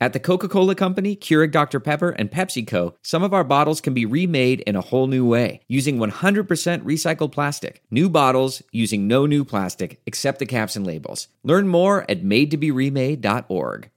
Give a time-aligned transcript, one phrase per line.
[0.00, 1.78] At the Coca Cola Company, Keurig Dr.
[1.78, 5.60] Pepper, and PepsiCo, some of our bottles can be remade in a whole new way
[5.68, 6.46] using 100%
[6.82, 7.80] recycled plastic.
[7.90, 11.28] New bottles using no new plastic except the caps and labels.
[11.44, 13.90] Learn more at madetoberemade.org.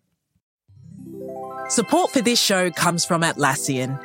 [1.70, 4.00] Support for this show comes from Atlassian.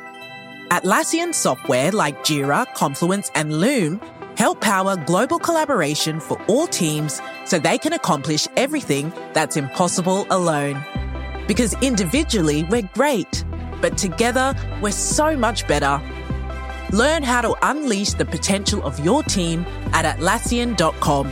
[0.69, 4.01] Atlassian software like Jira, Confluence, and Loom
[4.35, 10.83] help power global collaboration for all teams so they can accomplish everything that's impossible alone.
[11.47, 13.43] Because individually, we're great,
[13.81, 16.01] but together, we're so much better.
[16.91, 21.27] Learn how to unleash the potential of your team at Atlassian.com.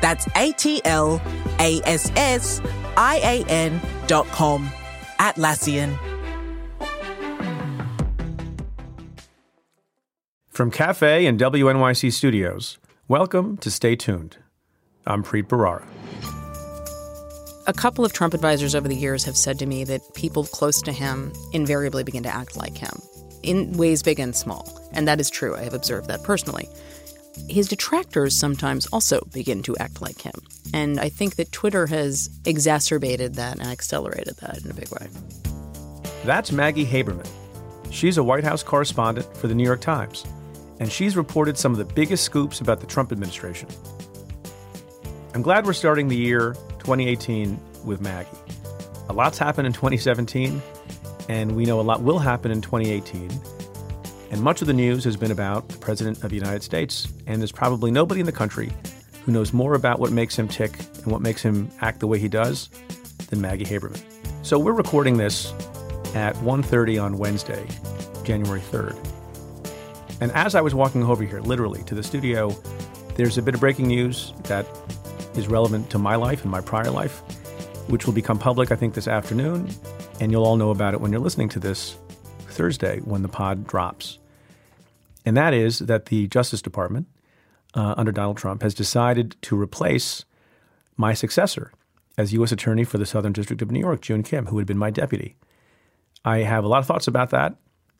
[0.00, 1.20] That's A T L
[1.58, 2.60] A S S
[2.96, 4.70] I A N.com.
[5.18, 5.98] Atlassian.
[10.48, 12.78] From Cafe and WNYC Studios,
[13.08, 14.38] welcome to Stay Tuned.
[15.06, 15.84] I'm Preet Bharara.
[17.68, 20.80] A couple of Trump advisors over the years have said to me that people close
[20.82, 23.02] to him invariably begin to act like him
[23.42, 24.80] in ways big and small.
[24.92, 25.56] And that is true.
[25.56, 26.68] I have observed that personally.
[27.48, 30.34] His detractors sometimes also begin to act like him.
[30.72, 35.08] And I think that Twitter has exacerbated that and accelerated that in a big way.
[36.24, 37.28] That's Maggie Haberman.
[37.90, 40.24] She's a White House correspondent for the New York Times,
[40.78, 43.68] and she's reported some of the biggest scoops about the Trump administration.
[45.34, 46.56] I'm glad we're starting the year
[46.86, 48.28] 2018 with Maggie.
[49.08, 50.62] A lot's happened in 2017,
[51.28, 53.28] and we know a lot will happen in 2018.
[54.30, 57.42] And much of the news has been about the President of the United States, and
[57.42, 58.70] there's probably nobody in the country
[59.24, 62.20] who knows more about what makes him tick and what makes him act the way
[62.20, 62.68] he does
[63.30, 64.00] than Maggie Haberman.
[64.42, 65.52] So we're recording this
[66.14, 67.66] at 1:30 on Wednesday,
[68.22, 68.96] January 3rd.
[70.20, 72.56] And as I was walking over here, literally to the studio,
[73.16, 74.66] there's a bit of breaking news that
[75.36, 77.20] is relevant to my life and my prior life,
[77.88, 79.68] which will become public, I think, this afternoon.
[80.20, 81.96] And you'll all know about it when you're listening to this
[82.48, 84.18] Thursday when the pod drops.
[85.24, 87.06] And that is that the Justice Department,
[87.74, 90.24] uh, under Donald Trump, has decided to replace
[90.96, 91.72] my successor
[92.16, 92.52] as U.S.
[92.52, 95.36] Attorney for the Southern District of New York, June Kim, who had been my deputy.
[96.24, 97.52] I have a lot of thoughts about that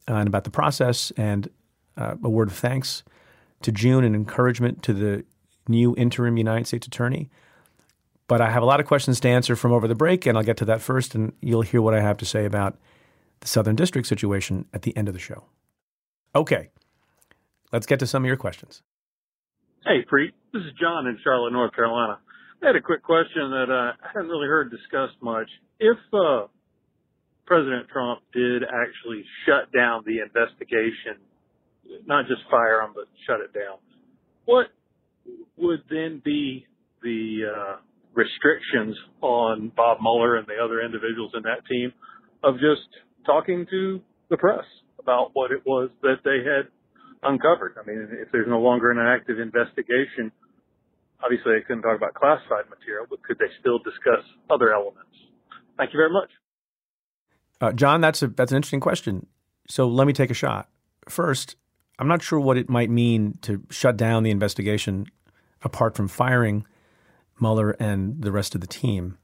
[0.08, 1.48] uh, and about the process, and
[1.96, 3.02] uh, a word of thanks
[3.62, 5.24] to June and encouragement to the
[5.68, 7.30] new interim United States Attorney.
[8.28, 10.44] But I have a lot of questions to answer from over the break, and I'll
[10.44, 12.76] get to that first, and you'll hear what I have to say about
[13.40, 15.44] the Southern District situation at the end of the show.
[16.34, 16.70] Okay,
[17.72, 18.82] let's get to some of your questions.
[19.84, 20.32] Hey, Preet.
[20.52, 22.18] This is John in Charlotte, North Carolina.
[22.62, 25.48] I had a quick question that uh, I hadn't really heard discussed much.
[25.78, 26.46] If uh,
[27.46, 31.22] President Trump did actually shut down the investigation,
[32.06, 33.78] not just fire him, but shut it down,
[34.46, 34.66] what
[35.56, 36.66] would then be
[37.02, 37.76] the uh,
[38.14, 41.92] restrictions on Bob Mueller and the other individuals in that team
[42.42, 42.88] of just
[43.24, 44.00] talking to
[44.30, 44.64] the press
[45.00, 46.68] about what it was that they had
[47.22, 47.76] uncovered.
[47.80, 50.32] I mean, if there's no longer an active investigation,
[51.22, 55.14] obviously they couldn't talk about classified material, but could they still discuss other elements?
[55.76, 56.30] Thank you very much.
[57.60, 59.26] Uh, John, that's a that's an interesting question.
[59.68, 60.68] So let me take a shot.
[61.08, 61.56] First,
[61.98, 65.06] I'm not sure what it might mean to shut down the investigation
[65.62, 66.66] apart from firing
[67.40, 69.18] Mueller and the rest of the team.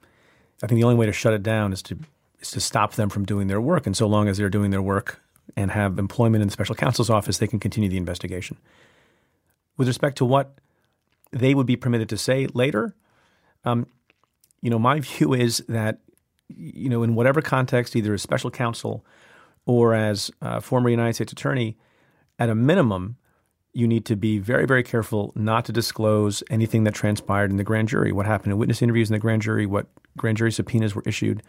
[0.63, 1.99] I think the only way to shut it down is to
[2.41, 3.87] is to stop them from doing their work.
[3.87, 5.21] And so long as they're doing their work
[5.57, 8.57] and have employment in the special counsel's office, they can continue the investigation.
[9.77, 10.59] With respect to what
[11.31, 12.95] they would be permitted to say later,
[13.65, 13.87] um,
[14.61, 15.99] you know, my view is that,
[16.49, 19.05] you know, in whatever context, either as special counsel
[19.65, 21.77] or as a former United States attorney,
[22.39, 23.17] at a minimum,
[23.73, 27.65] you need to be very, very careful not to disclose anything that transpired in the
[27.65, 30.95] grand jury, what happened in witness interviews in the grand jury, what grand jury subpoenas
[30.95, 31.43] were issued.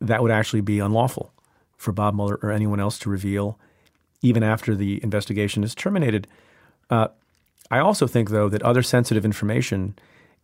[0.00, 1.32] That would actually be unlawful
[1.76, 3.58] for Bob Mueller or anyone else to reveal,
[4.22, 6.28] even after the investigation is terminated.
[6.90, 7.08] Uh,
[7.70, 9.98] I also think, though, that other sensitive information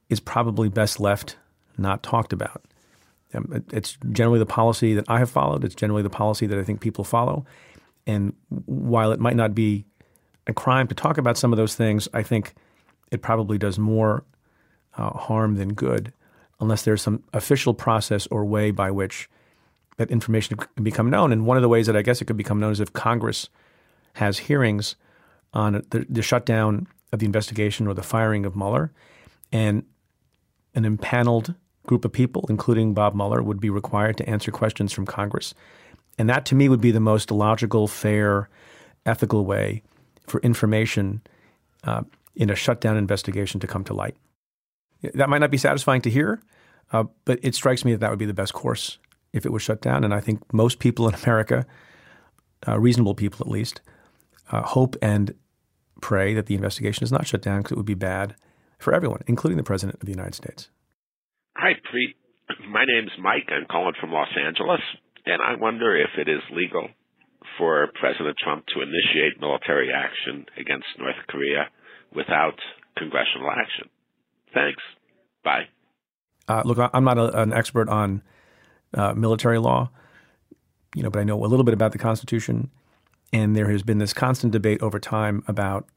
[0.09, 1.37] is probably best left
[1.79, 2.65] not talked about.
[3.35, 5.65] Um, it's generally the policy that I have followed.
[5.65, 7.47] It's generally the policy that I think people follow.
[8.07, 9.85] And while it might not be
[10.47, 12.55] a crime to talk about some of those things, I think
[13.11, 14.25] it probably does more
[14.97, 16.13] uh, harm than good
[16.61, 19.29] unless there's some official process or way by which
[19.97, 21.33] that information can become known.
[21.33, 23.49] And one of the ways that I guess it could become known is if Congress
[24.15, 24.97] has hearings
[25.53, 28.93] on the, the shutdown of the investigation or the firing of Mueller,
[29.53, 29.85] and
[30.75, 31.55] an impaneled
[31.87, 35.53] group of people, including Bob Mueller, would be required to answer questions from Congress.
[36.19, 38.49] And that to me would be the most logical, fair,
[39.07, 39.83] ethical way
[40.27, 41.23] for information
[41.85, 42.03] uh,
[42.35, 44.17] in a shutdown investigation to come to light.
[45.15, 46.41] That might not be satisfying to hear,
[46.93, 48.99] uh, but it strikes me that that would be the best course
[49.33, 50.05] if it was shut down.
[50.05, 51.67] And I think most people in America,
[52.69, 53.81] uh, reasonable people at least,
[54.51, 55.35] uh, hope and
[56.01, 58.37] pray that the investigation is not shut down because it would be bad
[58.79, 60.69] for everyone, including the President of the United States.
[61.57, 62.15] Hi, Preet.
[62.69, 63.49] My name's Mike.
[63.49, 64.81] I'm calling from Los Angeles,
[65.27, 66.89] and I wonder if it is legal
[67.59, 71.69] for President Trump to initiate military action against North Korea
[72.15, 72.59] without
[72.97, 73.89] congressional action.
[74.55, 74.83] Thanks.
[75.45, 75.69] Bye.
[76.49, 78.23] Uh, look, I'm not a, an expert on
[78.95, 79.91] uh, military law,
[80.95, 82.71] you know, but I know a little bit about the Constitution,
[83.33, 85.89] and there has been this constant debate over time about,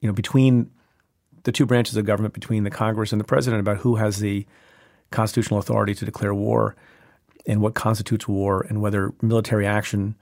[0.00, 0.70] you know, between
[1.44, 4.46] the two branches of government, between the Congress and the president, about who has the
[5.10, 6.76] constitutional authority to declare war
[7.46, 10.14] and what constitutes war, and whether military action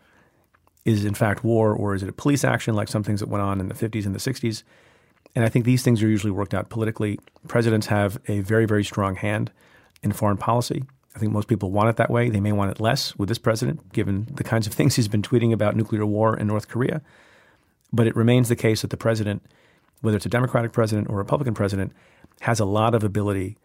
[0.84, 3.42] is in fact war or is it a police action like some things that went
[3.42, 4.62] on in the 50s and the 60s.
[5.34, 7.18] And I think these things are usually worked out politically.
[7.46, 9.52] Presidents have a very, very strong hand
[10.02, 10.84] in foreign policy.
[11.14, 12.30] I think most people want it that way.
[12.30, 15.22] They may want it less with this president, given the kinds of things he's been
[15.22, 17.02] tweeting about nuclear war in North Korea.
[17.92, 19.42] But it remains the case that the president,
[20.00, 21.92] whether it's a Democratic president or a Republican president,
[22.40, 23.58] has a lot of ability,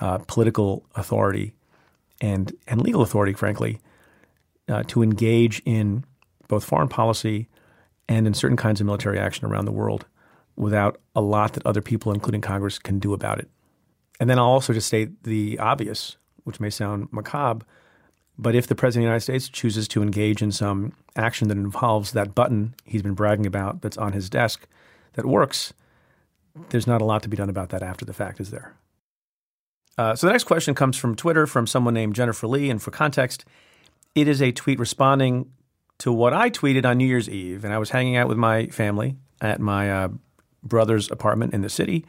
[0.00, 1.54] uh, political authority,
[2.20, 3.80] and and legal authority, frankly,
[4.68, 6.04] uh, to engage in
[6.48, 7.48] both foreign policy
[8.08, 10.06] and in certain kinds of military action around the world
[10.56, 13.48] without a lot that other people, including Congress, can do about it.
[14.20, 17.64] And then I'll also just state the obvious, which may sound macabre,
[18.38, 21.56] but if the President of the United States chooses to engage in some action that
[21.56, 24.66] involves that button he's been bragging about that's on his desk
[25.14, 25.72] that works,
[26.70, 28.74] there's not a lot to be done about that after the fact, is there?
[29.96, 32.70] Uh, so the next question comes from Twitter from someone named Jennifer Lee.
[32.70, 33.44] And for context,
[34.14, 35.50] it is a tweet responding
[35.98, 37.64] to what I tweeted on New Year's Eve.
[37.64, 40.08] And I was hanging out with my family at my uh,
[40.62, 42.04] brother's apartment in the city.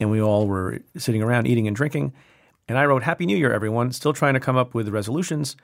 [0.00, 2.12] And we all were sitting around eating and drinking.
[2.68, 3.92] And I wrote, Happy New Year, everyone.
[3.92, 5.56] Still trying to come up with resolutions.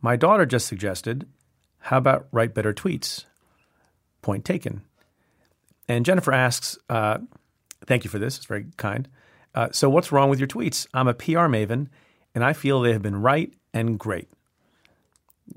[0.00, 1.26] My daughter just suggested,
[1.78, 3.24] How about write better tweets?
[4.22, 4.82] Point taken.
[5.88, 7.18] And Jennifer asks, uh,
[7.86, 8.38] Thank you for this.
[8.38, 9.08] It's very kind.
[9.54, 10.86] Uh, so, what's wrong with your tweets?
[10.92, 11.88] I'm a PR maven,
[12.34, 14.28] and I feel they have been right and great.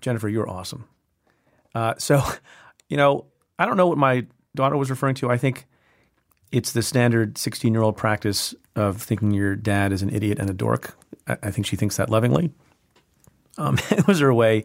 [0.02, 0.86] Jennifer, you're awesome.
[1.74, 2.22] Uh, so,
[2.90, 3.26] you know,
[3.58, 5.30] I don't know what my daughter was referring to.
[5.30, 5.66] I think
[6.52, 10.50] it's the standard 16 year old practice of thinking your dad is an idiot and
[10.50, 10.98] a dork.
[11.28, 12.52] I, I think she thinks that lovingly.
[13.58, 14.64] Um, it was her way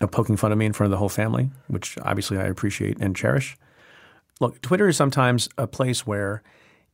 [0.00, 2.98] of poking fun of me in front of the whole family, which obviously I appreciate
[3.00, 3.56] and cherish.
[4.40, 6.42] Look, Twitter is sometimes a place where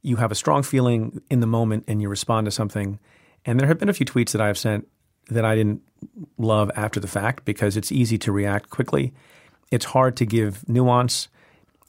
[0.02, 2.98] you have a strong feeling in the moment and you respond to something.
[3.44, 4.88] And there have been a few tweets that I have sent
[5.28, 5.82] that I didn't
[6.38, 9.12] love after the fact because it's easy to react quickly.
[9.70, 11.28] It's hard to give nuance.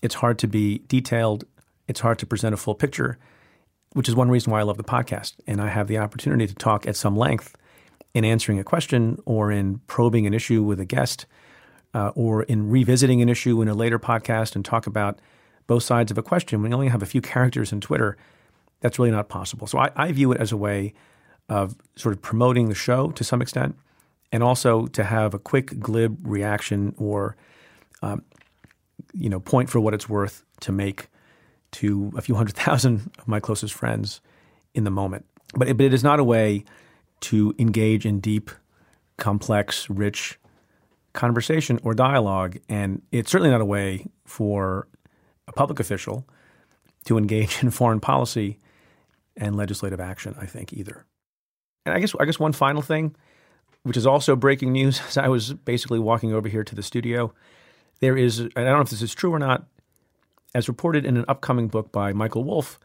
[0.01, 1.45] It's hard to be detailed.
[1.88, 3.17] It's hard to present a full picture,
[3.94, 5.35] which is one reason why I love the podcast.
[5.47, 7.55] And I have the opportunity to talk at some length
[8.13, 11.25] in answering a question or in probing an issue with a guest
[11.94, 15.19] uh, or in revisiting an issue in a later podcast and talk about
[15.69, 16.63] both sides of a question.
[16.63, 18.18] When you only have a few characters in Twitter,
[18.81, 19.68] that's really not possible.
[19.68, 20.95] So I, I view it as a way
[21.48, 23.75] of sort of promoting the show to some extent
[24.31, 27.38] and also to have a quick glib reaction or
[28.01, 28.24] um,
[29.13, 31.07] you know point for what it's worth to make
[31.72, 34.22] to a few hundred thousand of my closest friends
[34.74, 35.24] in the moment.
[35.54, 36.63] But it, but it is not a way
[37.22, 38.50] to engage in deep,
[39.18, 40.39] complex, rich
[41.13, 44.88] conversation or dialogue, and it's certainly not a way for
[45.50, 46.25] a public official
[47.06, 48.58] to engage in foreign policy
[49.36, 50.36] and legislative action.
[50.39, 51.06] I think either.
[51.86, 53.15] And I guess I guess one final thing,
[53.84, 57.34] which is also breaking news, as I was basically walking over here to the studio,
[58.00, 59.65] there is I don't know if this is true or not,
[60.56, 62.79] as reported in an upcoming book by Michael Wolff,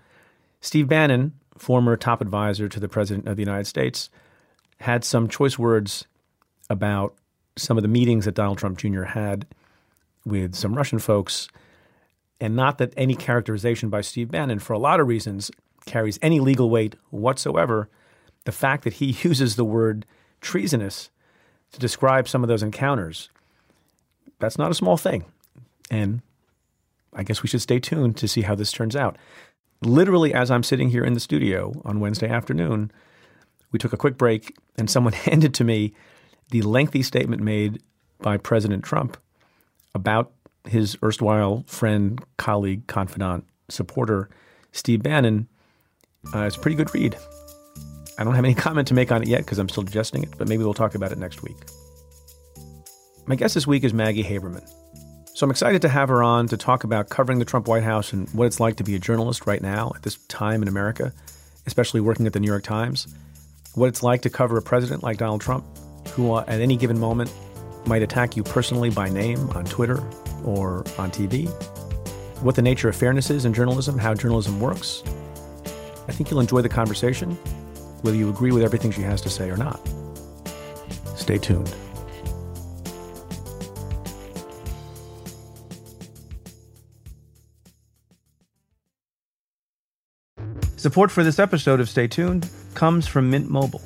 [0.61, 4.11] Steve Bannon, former top advisor to the President of the United States,
[4.81, 6.07] had some choice words
[6.71, 7.15] about
[7.57, 9.03] some of the meetings that Donald Trump Jr.
[9.03, 9.47] had
[10.25, 11.49] with some Russian folks.
[12.41, 15.51] And not that any characterization by Steve Bannon, for a lot of reasons,
[15.87, 17.89] carries any legal weight whatsoever.
[18.45, 20.07] The fact that he uses the word
[20.41, 21.11] treasonous
[21.73, 23.31] to describe some of those encounters,
[24.39, 25.25] that's not a small thing.
[25.91, 26.23] And
[27.13, 29.17] I guess we should stay tuned to see how this turns out.
[29.81, 32.91] Literally, as I'm sitting here in the studio on Wednesday afternoon,
[33.71, 35.95] we took a quick break and someone handed to me
[36.51, 37.83] the lengthy statement made
[38.21, 39.17] by President Trump
[39.95, 40.33] about
[40.67, 44.29] his erstwhile friend, colleague, confidant, supporter,
[44.73, 45.49] Steve Bannon.
[46.35, 47.17] Uh, it's a pretty good read.
[48.19, 50.31] I don't have any comment to make on it yet because I'm still digesting it,
[50.39, 51.57] but maybe we'll talk about it next week.
[53.27, 54.69] My guest this week is Maggie Haberman.
[55.35, 58.13] So I'm excited to have her on to talk about covering the Trump White House
[58.13, 61.13] and what it's like to be a journalist right now at this time in America,
[61.67, 63.09] especially working at the New York Times,
[63.75, 65.65] what it's like to cover a president like Donald Trump,
[66.11, 67.33] who at any given moment
[67.87, 70.03] might attack you personally by name on Twitter
[70.45, 71.49] or on TV,
[72.43, 75.03] what the nature of fairness is in journalism, how journalism works.
[76.09, 77.33] I think you'll enjoy the conversation,
[78.03, 79.81] whether you agree with everything she has to say or not.
[81.17, 81.75] Stay tuned.
[90.77, 93.81] Support for this episode of Stay Tuned comes from Mint Mobile.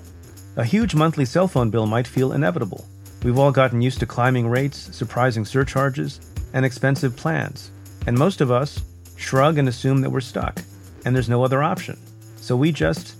[0.56, 2.84] A huge monthly cell phone bill might feel inevitable.
[3.22, 6.18] We've all gotten used to climbing rates, surprising surcharges,
[6.52, 7.70] and expensive plans.
[8.06, 8.80] And most of us
[9.16, 10.60] shrug and assume that we're stuck,
[11.04, 11.98] and there's no other option.
[12.36, 13.16] So we just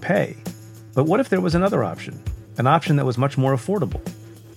[0.00, 0.36] pay.
[0.94, 2.22] But what if there was another option?
[2.58, 4.00] An option that was much more affordable?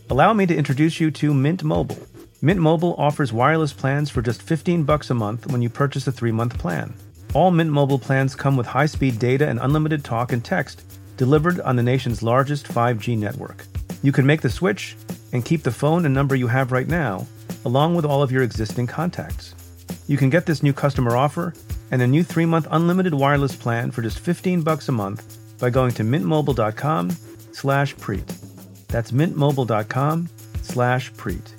[0.09, 1.99] Allow me to introduce you to Mint Mobile.
[2.41, 6.11] Mint Mobile offers wireless plans for just 15 bucks a month when you purchase a
[6.11, 6.93] 3-month plan.
[7.33, 10.83] All Mint Mobile plans come with high-speed data and unlimited talk and text
[11.17, 13.65] delivered on the nation's largest 5G network.
[14.01, 14.97] You can make the switch
[15.31, 17.27] and keep the phone and number you have right now,
[17.65, 19.55] along with all of your existing contacts.
[20.07, 21.53] You can get this new customer offer
[21.91, 25.91] and a new 3-month unlimited wireless plan for just 15 bucks a month by going
[25.93, 27.11] to mintmobile.com
[27.51, 28.27] slash preet.
[28.87, 30.29] That's mintmobile.com
[30.61, 31.51] slash preet.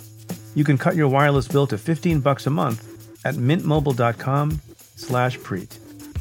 [0.55, 2.87] You can cut your wireless bill to 15 bucks a month
[3.25, 4.61] at mintmobile.com
[4.97, 5.79] slash preet.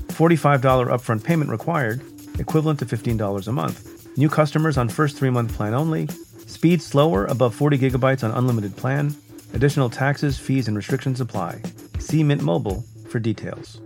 [0.08, 2.02] $45 upfront payment required,
[2.40, 4.18] equivalent to $15 a month.
[4.18, 6.08] New customers on first three-month plan only.
[6.46, 9.16] Speed slower above 40 gigabytes on unlimited plan.
[9.54, 11.62] Additional taxes, fees, and restrictions apply.
[12.00, 13.80] See Mint Mobile for details.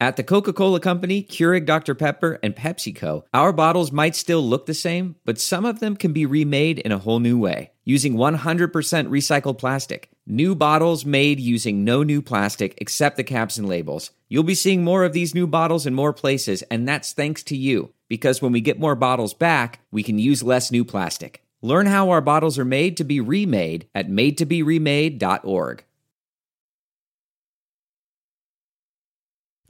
[0.00, 1.94] At the Coca Cola Company, Keurig Dr.
[1.94, 6.12] Pepper, and PepsiCo, our bottles might still look the same, but some of them can
[6.12, 10.10] be remade in a whole new way using 100% recycled plastic.
[10.26, 14.10] New bottles made using no new plastic except the caps and labels.
[14.28, 17.56] You'll be seeing more of these new bottles in more places, and that's thanks to
[17.56, 17.92] you.
[18.08, 21.43] Because when we get more bottles back, we can use less new plastic.
[21.64, 25.84] Learn how our bottles are made to be remade at madetoberemade.org.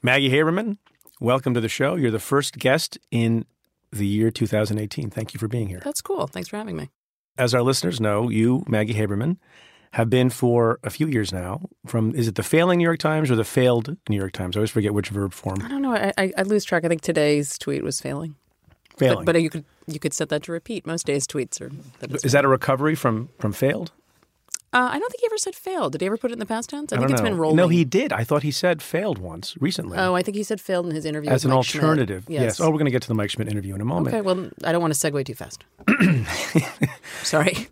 [0.02, 0.78] Maggie Haberman,
[1.20, 1.94] welcome to the show.
[1.94, 3.44] You're the first guest in
[3.92, 5.08] the year 2018.
[5.08, 5.80] Thank you for being here.
[5.84, 6.26] That's cool.
[6.26, 6.90] Thanks for having me.
[7.38, 9.36] As our listeners know, you, Maggie Haberman,
[9.92, 13.30] have been for a few years now from is it the failing New York Times
[13.30, 14.56] or the failed New York Times?
[14.56, 15.62] I always forget which verb form.
[15.62, 15.94] I don't know.
[15.94, 16.84] I, I, I lose track.
[16.84, 18.34] I think today's tweet was failing.
[18.96, 19.24] Failing.
[19.24, 20.86] But, but you could you could set that to repeat.
[20.86, 21.70] Most days' tweets are.
[22.00, 23.92] That it's is that a recovery from from failed?
[24.72, 25.92] Uh, I don't think he ever said failed.
[25.92, 26.92] Did he ever put it in the past tense?
[26.92, 27.28] I, I think don't it's know.
[27.30, 27.56] been rolling.
[27.56, 28.12] No, he did.
[28.12, 29.96] I thought he said failed once recently.
[29.98, 32.24] Oh, I think he said failed in his interview as with an Mike alternative.
[32.28, 32.58] Yes.
[32.60, 34.08] Oh, we're going to get to the Mike Schmidt interview in a moment.
[34.14, 34.20] Okay.
[34.20, 35.62] Well, I don't want to segue too fast.
[37.22, 37.68] Sorry.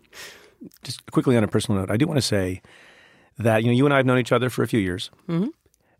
[0.83, 2.61] Just quickly on a personal note, I do want to say
[3.37, 5.49] that you know you and I have known each other for a few years, Mm-hmm.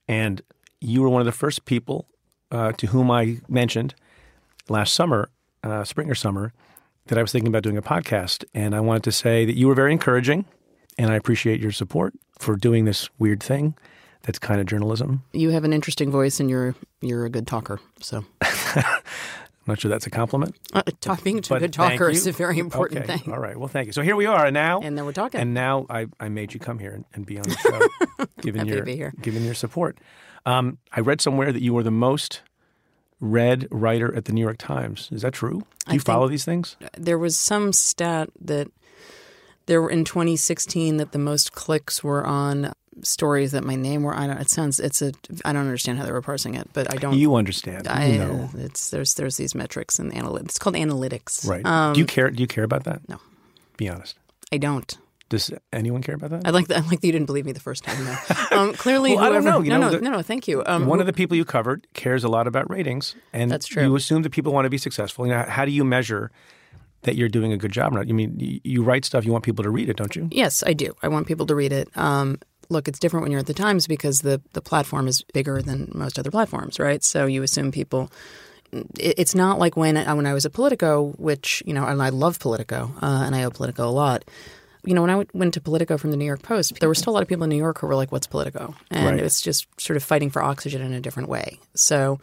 [0.07, 0.41] and
[0.79, 2.07] you were one of the first people
[2.51, 3.93] uh, to whom I mentioned
[4.69, 5.29] last summer,
[5.63, 6.53] uh, spring or summer,
[7.07, 9.67] that I was thinking about doing a podcast, and I wanted to say that you
[9.67, 10.45] were very encouraging,
[10.97, 13.75] and I appreciate your support for doing this weird thing.
[14.23, 15.21] That's kind of journalism.
[15.33, 17.81] You have an interesting voice, and you're you're a good talker.
[17.99, 18.23] So,
[18.75, 18.83] I'm
[19.67, 20.55] not sure that's a compliment.
[20.73, 20.81] uh,
[21.23, 23.33] being a good talker is a very important Okay, thing.
[23.33, 23.57] All right.
[23.57, 23.93] Well, thank you.
[23.93, 25.39] So here we are, and now And then we're talking.
[25.41, 28.59] And now I, I made you come here and, and be on the show, given
[28.59, 29.13] Happy to your be here.
[29.21, 29.97] given your support.
[30.45, 32.41] Um, I read somewhere that you were the most
[33.23, 35.09] read writer at the New York Times.
[35.11, 35.63] Is that true?
[35.87, 36.75] Do you follow these things?
[36.97, 38.67] there was some stat that
[39.65, 44.13] there were in 2016 that the most clicks were on stories that my name were.
[44.13, 44.37] I don't.
[44.37, 44.79] It sounds.
[44.79, 45.13] It's a.
[45.45, 47.17] I don't understand how they were parsing it, but I don't.
[47.17, 47.87] You understand?
[47.87, 50.45] I you know, It's there's there's these metrics and analytics.
[50.45, 51.47] It's called analytics.
[51.47, 51.65] right?
[51.65, 52.29] Um, do you care?
[52.29, 53.07] Do you care about that?
[53.07, 53.19] no.
[53.77, 54.15] Be honest.
[54.51, 54.97] I don't.
[55.33, 56.45] Does anyone care about that?
[56.45, 56.77] I like that.
[56.77, 57.97] I like that you didn't believe me the first time.
[58.05, 58.15] No.
[58.57, 60.21] Um, clearly, Well, I don't know, you no, know, no, the- no, no.
[60.21, 60.61] Thank you.
[60.67, 63.81] Um, One of the people you covered cares a lot about ratings, and That's true.
[63.83, 65.25] You assume that people want to be successful.
[65.25, 66.29] You know, how do you measure
[67.01, 68.07] that you're doing a good job or not?
[68.09, 70.27] I mean, you, you write stuff, you want people to read it, don't you?
[70.31, 70.93] Yes, I do.
[71.01, 71.89] I want people to read it.
[71.97, 72.37] Um,
[72.69, 75.89] look, it's different when you're at the Times because the the platform is bigger than
[75.95, 77.03] most other platforms, right?
[77.03, 78.11] So you assume people.
[78.99, 82.09] It's not like when I- when I was at Politico, which you know, and I
[82.09, 84.23] love Politico, uh, and I owe Politico a lot.
[84.85, 86.95] You know, when I went- went to Politico from the New York Post, there were
[86.95, 89.19] still a lot of people in New York who were like, "What's Politico?" And Right.
[89.23, 91.59] it's just sort of fighting for oxygen in a different way.
[91.73, 92.19] So,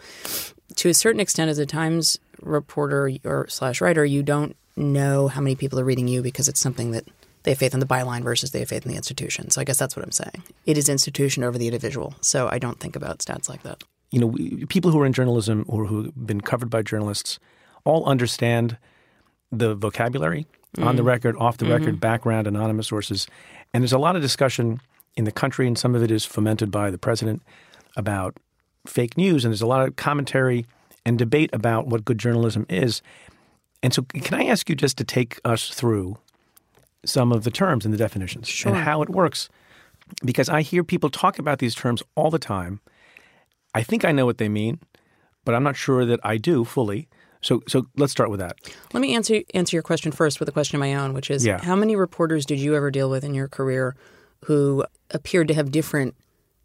[0.77, 5.41] to a certain extent, as a Times reporter or slash writer, you don't know how
[5.41, 7.05] many people are reading you because it's something that
[7.43, 9.51] they have faith in the byline versus they have faith in the institution.
[9.51, 10.43] So I guess that's what I'm saying.
[10.67, 12.15] It is institution over the individual.
[12.21, 13.83] So I don't think about stats like that.
[14.13, 17.39] you know, we- people who are in journalism or who've been covered by journalists
[17.85, 18.77] all understand
[19.53, 20.47] the vocabulary
[20.79, 21.09] on the mm-hmm.
[21.09, 21.97] record, off the record, mm-hmm.
[21.97, 23.27] background, anonymous sources.
[23.75, 24.81] And there's a lot of discussion
[25.17, 27.43] in the country, and some of it is fomented by the president
[27.97, 28.37] about
[28.87, 29.45] fake news.
[29.45, 30.67] And there's a lot of commentary
[31.05, 33.03] and debate about what good journalism is.
[33.83, 36.19] And so, can I ask you just to take us through
[37.05, 38.73] some of the terms and the definitions Sure.
[38.73, 39.49] and how it works?
[40.25, 42.81] Because I hear people talk about these terms all the time.
[43.75, 44.81] I think I know what they mean,
[45.45, 47.09] but I'm not sure that I do fully.
[47.43, 48.59] So, so let's start with that.
[48.93, 51.45] Let me answer answer your question first with a question of my own, which is
[51.47, 51.59] Yeah.
[51.63, 53.97] how many reporters did you ever deal with in your career
[54.45, 56.15] who appeared to have different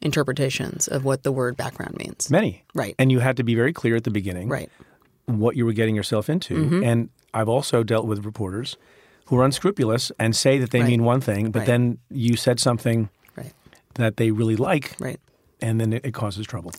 [0.02, 2.30] interpretations of what the word background means?
[2.30, 2.96] Many, Right.
[3.00, 4.70] And you had to be very clear at the beginning, Right.
[5.26, 6.56] what you were getting yourself into.
[6.56, 6.84] Mm-hmm.
[6.84, 8.78] And I've also dealt with reporters
[9.28, 10.90] who are unscrupulous and say that they Right.
[10.90, 11.66] mean one thing, but Right.
[11.68, 13.54] then you said something Right.
[13.96, 15.20] that they really like, Right.
[15.62, 16.74] and then it, it causes trouble.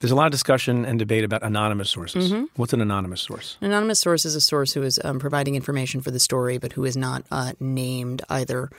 [0.00, 2.32] There's a lot of discussion and debate about anonymous sources.
[2.32, 2.44] Mm-hmm.
[2.54, 3.56] What's an anonymous source?
[3.60, 6.72] An anonymous source is a source who is um, providing information for the story, but
[6.72, 8.70] who is not uh, named either,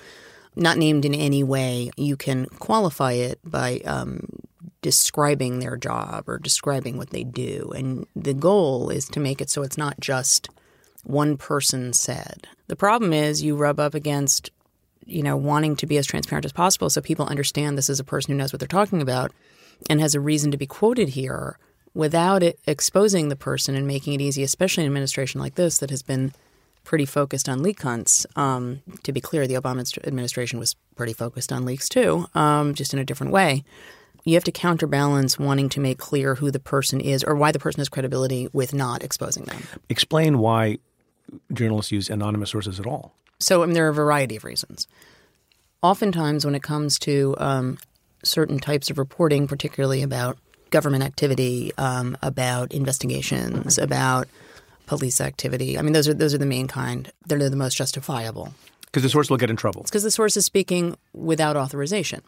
[0.56, 1.92] not named in any way.
[1.98, 4.28] You can qualify it by um,
[4.82, 9.50] describing their job or describing what they do, and the goal is to make it
[9.50, 10.50] so it's not just
[11.04, 12.48] one person said.
[12.68, 14.52] The problem is you rub up against,
[15.06, 18.06] you know, wanting to be as transparent as possible so people understand this is a
[18.06, 19.34] person who knows what they're talking about
[19.90, 21.58] and has a reason to be quoted here
[21.94, 25.90] without it exposing the person and making it easy, especially an administration like this that
[25.90, 26.32] has been
[26.84, 28.26] pretty focused on leak hunts.
[28.36, 32.94] Um, to be clear, the Obama administration was pretty focused on leaks too, um, just
[32.94, 33.64] in a different way.
[34.26, 37.60] You have to counterbalance wanting to make clear who the person is or why the
[37.60, 39.64] person has credibility with not exposing them.
[39.88, 40.80] Explain why
[41.54, 43.14] journalists use anonymous sources at all.
[43.40, 44.88] So I mean, there are a variety of reasons.
[45.82, 47.78] Oftentimes, when it comes to um,
[48.24, 50.38] certain types of reporting, particularly about
[50.72, 54.28] government activity, um, about investigations, about
[54.86, 57.12] police activity, I mean, those are those are the main kind.
[57.28, 58.54] They're the most justifiable
[58.86, 59.84] Because the source will get in trouble.
[59.84, 62.22] because the source is speaking without authorization.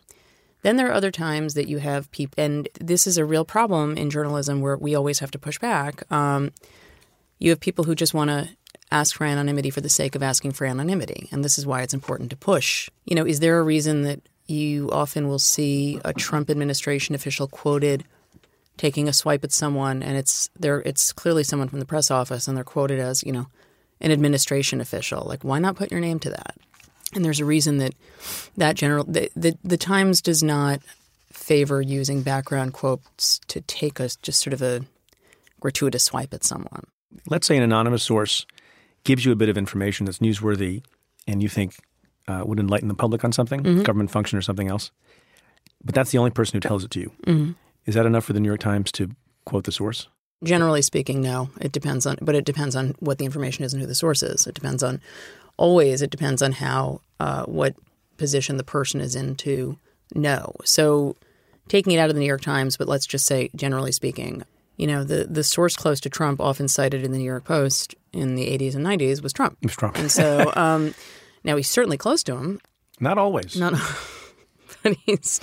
[0.63, 3.97] Then there are other times that you have people, and this is a real problem
[3.97, 6.03] in journalism where we always have to push back.
[6.11, 6.51] Um,
[7.39, 8.49] you have people who just want to
[8.91, 11.95] ask for anonymity for the sake of asking for anonymity, and this is why it's
[11.95, 12.89] important to push.
[13.05, 14.21] You know, is there a reason that
[14.51, 18.03] you often will see a Trump administration official quoted
[18.77, 20.81] taking a swipe at someone, and it's there?
[20.81, 23.47] It's clearly someone from the press office, and they're quoted as you know
[23.99, 25.23] an administration official.
[25.25, 26.55] Like, why not put your name to that?
[27.13, 27.93] And there's a reason that
[28.57, 30.81] that general the, the the Times does not
[31.31, 34.81] favor using background quotes to take a just sort of a
[35.59, 36.83] gratuitous swipe at someone.
[37.27, 38.45] Let's say an anonymous source
[39.03, 40.83] gives you a bit of information that's newsworthy
[41.27, 41.75] and you think
[42.27, 43.83] uh, would enlighten the public on something, Mm-hmm.
[43.83, 44.91] government function or something else,
[45.83, 47.11] but that's the only person who tells it to you.
[47.25, 47.51] Mm-hmm.
[47.85, 49.09] Is that enough for the New York Times to
[49.45, 50.07] quote the source?
[50.43, 51.49] Generally speaking, no.
[51.59, 54.23] It depends on, but it depends on what the information is and who the source
[54.23, 54.47] is.
[54.47, 55.01] It depends on,
[55.57, 57.75] always, it depends on how, uh, what
[58.17, 59.77] position the person is in to
[60.15, 60.55] know.
[60.63, 61.15] So
[61.67, 64.43] taking it out of the New York Times, but let's just say, generally speaking,
[64.77, 67.95] you know, the, the source close to Trump, often cited in the New York Post
[68.13, 69.57] in the 80s and 90s, was Trump.
[69.61, 69.97] It was Trump.
[69.97, 70.93] And so um,
[71.43, 72.59] now he's certainly close to him,
[72.99, 73.55] Not always.
[73.57, 73.73] not,
[74.83, 75.39] but he's,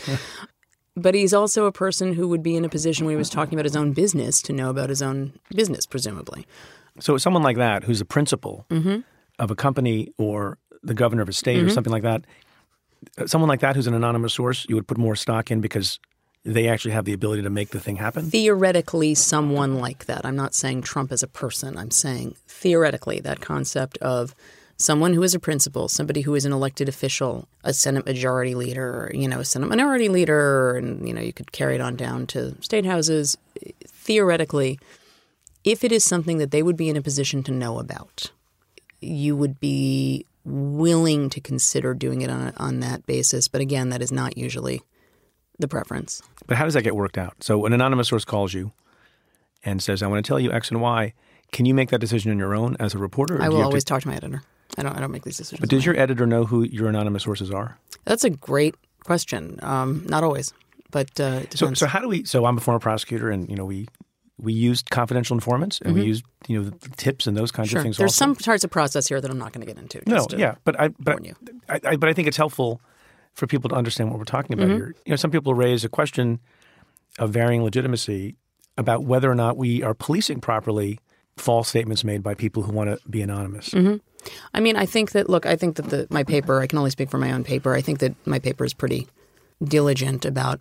[0.97, 3.55] but he's also a person who would be in a position where he was talking
[3.55, 6.47] about his own business to know about his own business, presumably.
[7.01, 9.01] So someone like that, who's a principal Mm-hmm.
[9.39, 12.25] of a company or the governor of a state or something like that,
[13.17, 16.01] uh, someone like that who's an anonymous source, you would put more stock in because
[16.45, 18.31] they actually have the ability to make the thing happen.
[18.31, 20.25] Theoretically, someone like that.
[20.27, 21.77] I'm not saying Trump as a person.
[21.77, 24.35] I'm saying theoretically that concept of
[24.79, 29.11] someone who is a principal, somebody who is an elected official, a Senate majority leader,
[29.12, 32.27] you know, a Senate minority leader, and you know, you could carry it on down
[32.29, 33.37] to state houses.
[33.87, 34.79] Theoretically,
[35.64, 38.31] if it is something that they would be in a position to know about,
[39.01, 43.49] you would be willing to consider doing it on, on that basis.
[43.49, 44.81] But again, that is not usually
[45.59, 46.23] the preference.
[46.47, 47.43] But how does that get worked out?
[47.43, 48.73] So an anonymous source calls you
[49.64, 51.12] and says, "I want to tell you X and Y."
[51.51, 53.37] Can you make that decision on your own as a reporter?
[53.38, 54.43] or I will you to- always talk to my editor.
[54.79, 54.97] I don't.
[54.97, 55.61] I don't make these decisions.
[55.61, 57.79] But does your editor know who your anonymous sources are?
[58.05, 59.59] That's a great question.
[59.62, 60.53] Um, not always,
[60.91, 61.81] but uh, it So, depends.
[61.81, 62.25] so how do we?
[62.25, 63.88] So I'm a former prosecutor, and you know we
[64.41, 67.73] we used confidential informants, and we used you know the tips and those kinds Mm-hmm.
[67.73, 67.81] sure.
[67.81, 67.97] of things.
[67.97, 68.25] There's also.
[68.25, 70.01] some parts of process here that I'm not going to get into.
[70.07, 71.35] No, yeah, but I but you.
[71.69, 72.81] I, I but I think it's helpful
[73.35, 74.64] for people to understand what we're talking Mm-hmm.
[74.67, 74.95] about here.
[75.07, 76.38] You know, some people raise a question
[77.19, 78.37] of varying legitimacy
[78.77, 81.01] about whether or not we are policing properly
[81.40, 83.70] false statements made by people who want to be anonymous.
[83.70, 83.96] Mm-hmm.
[84.53, 86.61] I mean, I think that look, I think that the my paper.
[86.61, 87.74] I can only speak for my own paper.
[87.74, 89.07] I think that my paper is pretty
[89.62, 90.61] diligent about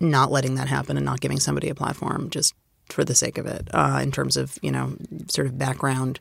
[0.00, 2.54] not letting that happen and not giving somebody a platform just
[2.88, 3.68] for the sake of it.
[3.72, 4.96] Uh, in terms of you know
[5.28, 6.20] sort of background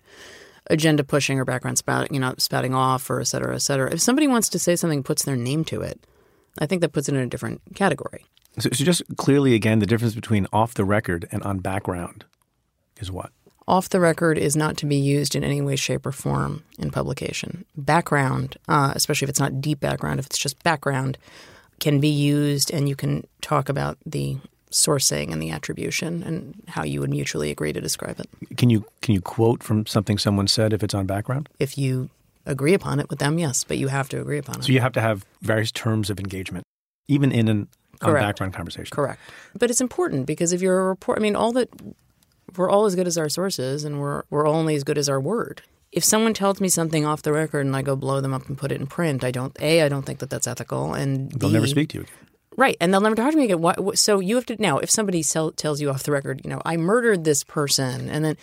[0.68, 3.92] agenda pushing or background spout, you know, spouting off or et cetera, et cetera.
[3.92, 6.00] If somebody wants to say something, puts their name to it,
[6.60, 8.26] I think that puts it in a different category.
[8.60, 12.26] So, so just clearly again, the difference between off the record and on background
[13.00, 13.32] is what?
[13.68, 16.92] Off the record is not to be used in any way, shape, or form in
[16.92, 17.66] publication.
[17.78, 21.18] Background, uh, especially if it's not deep background, if it's just background,
[21.80, 24.38] can be used and you can talk about the
[24.72, 28.58] sourcing and the attribution and how you would mutually agree to describe it.
[28.58, 31.48] Can you can you quote from something someone said if it's on background?
[31.60, 32.10] If you
[32.46, 34.64] agree upon it with them, yes, but you have to agree upon it.
[34.64, 36.66] So you have to have various terms of engagement,
[37.08, 37.68] even in an
[38.02, 38.26] on Correct.
[38.26, 38.90] background conversation.
[38.92, 39.20] Correct.
[39.58, 41.70] But it's important because if you're a report, I mean, all that
[42.58, 45.20] we're all as good as our sources, and we're we're only as good as our
[45.20, 45.62] word.
[45.92, 48.58] If someone tells me something off the record and I go blow them up and
[48.58, 49.56] put it in print, I don't.
[49.62, 52.14] A, I don't think that that's ethical, and They'll never speak to you again.
[52.56, 53.62] Right, and they'll never talk to me again.
[53.62, 54.78] Why, so you have to now.
[54.78, 58.24] If somebody sell, tells you off the record, you know, I murdered this person, and
[58.24, 58.38] then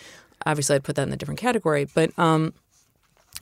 [0.45, 1.85] obviously I'd put that in a different category.
[1.85, 2.53] But um,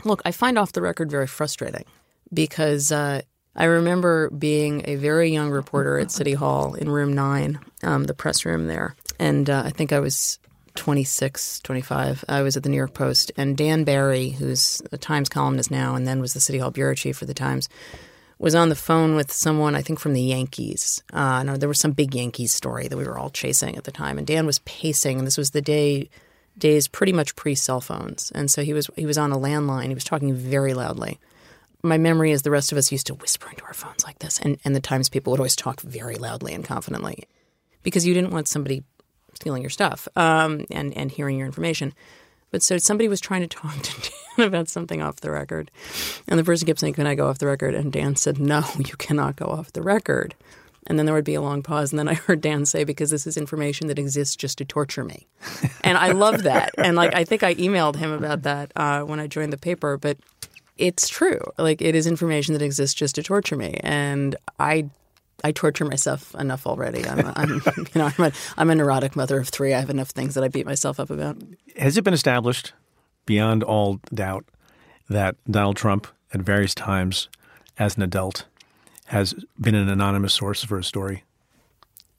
[0.03, 1.85] look, I find off the record very frustrating
[2.33, 3.21] because uh,
[3.55, 8.13] I remember being a very young reporter at City Hall in Room Nine, um, the
[8.13, 10.39] press room there, and uh, I think I was
[10.75, 12.25] 26, 25.
[12.27, 15.95] I was at the New York Post, and Dan Barry, who's a Times columnist now,
[15.95, 17.69] and then was the City Hall bureau chief for the Times
[18.39, 21.03] was on the phone with someone, I think from the Yankees.
[21.11, 23.91] Uh, no, there was some big Yankees story that we were all chasing at the
[23.91, 25.17] time, and Dan was pacing.
[25.17, 26.09] And this was the day,
[26.57, 29.89] days pretty much pre cell phones, and so he was he was on a landline.
[29.89, 31.19] He was talking very loudly.
[31.83, 34.39] My memory is the rest of us used to whisper into our phones like this,
[34.39, 37.25] and and the Times people would always talk very loudly and confidently,
[37.83, 38.83] because you didn't want somebody
[39.39, 41.93] stealing your stuff um, and and hearing your information.
[42.51, 45.71] But so somebody was trying to talk to Dan about something off the record.
[46.27, 47.75] And the person kept saying, Can I go off the record?
[47.75, 50.35] And Dan said, No, you cannot go off the record.
[50.87, 51.91] And then there would be a long pause.
[51.91, 55.03] And then I heard Dan say, Because this is information that exists just to torture
[55.03, 55.27] me.
[55.81, 56.75] And I love that.
[56.77, 59.97] And like, I think I emailed him about that uh, when I joined the paper.
[59.97, 60.17] But
[60.77, 61.39] it's true.
[61.57, 63.79] Like, it is information that exists just to torture me.
[63.81, 64.89] And I
[65.43, 67.05] I torture myself enough already.
[67.07, 69.73] I'm, I'm you know, I'm a, I'm a neurotic mother of three.
[69.73, 71.37] I have enough things that I beat myself up about.
[71.77, 72.73] Has it been established
[73.25, 74.45] beyond all doubt
[75.09, 77.29] that Donald Trump, at various times
[77.77, 78.45] as an adult,
[79.05, 81.23] has been an anonymous source for a story?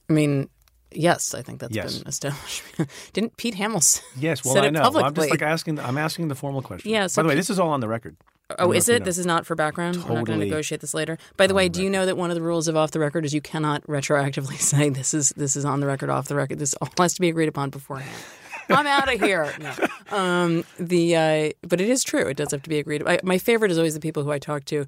[0.09, 0.49] I mean,
[0.91, 1.99] yes, I think that's Yes.
[1.99, 2.63] been established.
[3.13, 4.03] Didn't Pete Hamilton?
[4.19, 4.81] Yes, well, I know.
[4.81, 5.79] Publicly, I'm just like asking.
[5.79, 6.91] I'm asking the formal question.
[6.91, 8.17] Yeah, so By the way, this is all on the record.
[8.59, 9.05] Oh, is it?
[9.05, 9.97] This is not for background.
[10.09, 11.19] We're not going to negotiate this later.
[11.37, 13.25] By the way, do you know that one of the rules of off the record
[13.25, 16.59] is you cannot retroactively say this is this is on the record, off the record.
[16.59, 18.17] This all has to be agreed upon beforehand.
[18.69, 19.53] I'm out of here.
[19.59, 20.17] No.
[20.17, 22.27] Um, the uh, but it is true.
[22.27, 23.03] It does have to be agreed.
[23.07, 24.87] I, my favorite is always the people who I talk to,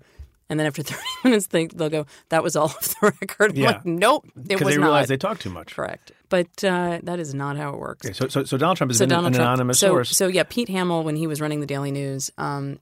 [0.49, 3.57] and then after 30 minutes, they they'll go, "That was all off the record." I'm
[3.57, 3.67] Yeah.
[3.73, 4.87] like, nope, it Because was they not.
[4.87, 5.75] realize they talk too much.
[5.75, 8.07] Correct, but uh, that is not how it works.
[8.07, 9.35] Okay, so, so, so Donald Trump is So an Trump.
[9.35, 10.17] anonymous so, source.
[10.17, 12.79] So yeah, Pete Hamill, when he was running the Daily News, um,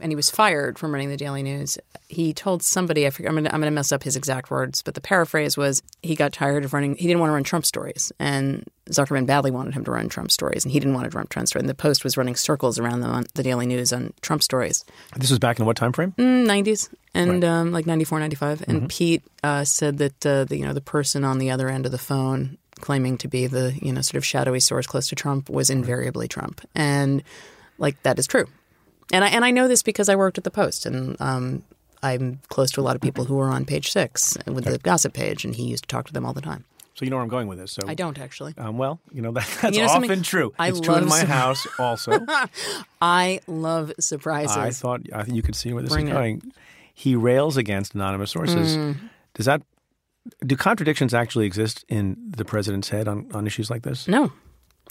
[0.00, 1.78] and he was fired from running the Daily News,
[2.08, 5.00] he told somebody I forget, I'm I'm gonna mess up his exact words, but the
[5.00, 6.96] paraphrase was he got tired of running.
[6.96, 10.30] He didn't want to run Trump stories, and Zuckerman badly wanted him to run Trump
[10.30, 11.62] stories, and he didn't want to run Trump stories.
[11.62, 14.84] And the Post was running circles around them on the Daily News on Trump stories.
[15.16, 16.12] this was back in what time frame?
[16.12, 20.64] Mm, 90s and um, like 94 95 and pete uh, said that uh, the, you
[20.64, 23.92] know the person on the other end of the phone claiming to be the you
[23.92, 27.22] know sort of shadowy source close to trump was invariably trump and
[27.78, 28.46] like that is true
[29.12, 31.62] and I, and I know this because I worked at the Post, and um,
[32.02, 35.12] I'm close to a lot of people who are on page six with the gossip
[35.14, 36.64] page, and he used to talk to them all the time.
[36.94, 37.72] So you know where I'm going with this.
[37.72, 38.54] So I don't actually.
[38.56, 40.54] Um, well, you know that, that's You know often true.
[40.58, 42.24] I it's true in my house also.
[43.02, 44.56] I love surprises.
[44.56, 46.14] I thought I think you could see where this Bring is it.
[46.14, 46.52] going.
[46.94, 48.76] He rails against anonymous sources.
[48.76, 49.10] Mm.
[49.34, 49.62] Does that
[50.46, 54.06] do contradictions actually exist in the president's head on, on issues like this?
[54.06, 54.32] no,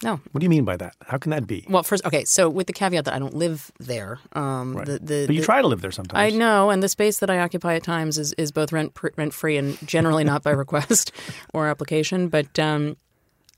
[0.02, 0.20] no.
[0.32, 0.94] What do you mean by that?
[1.06, 1.64] How can that be?
[1.68, 2.24] Well, first, okay.
[2.24, 5.44] So with the caveat that I don't live there, um, the, the, But you the-
[5.46, 6.18] try to live there sometimes.
[6.34, 9.32] I know, and the space that I occupy at times is, is both rent rent
[9.32, 11.12] free and generally not by request
[11.54, 12.28] or application.
[12.28, 12.96] But um,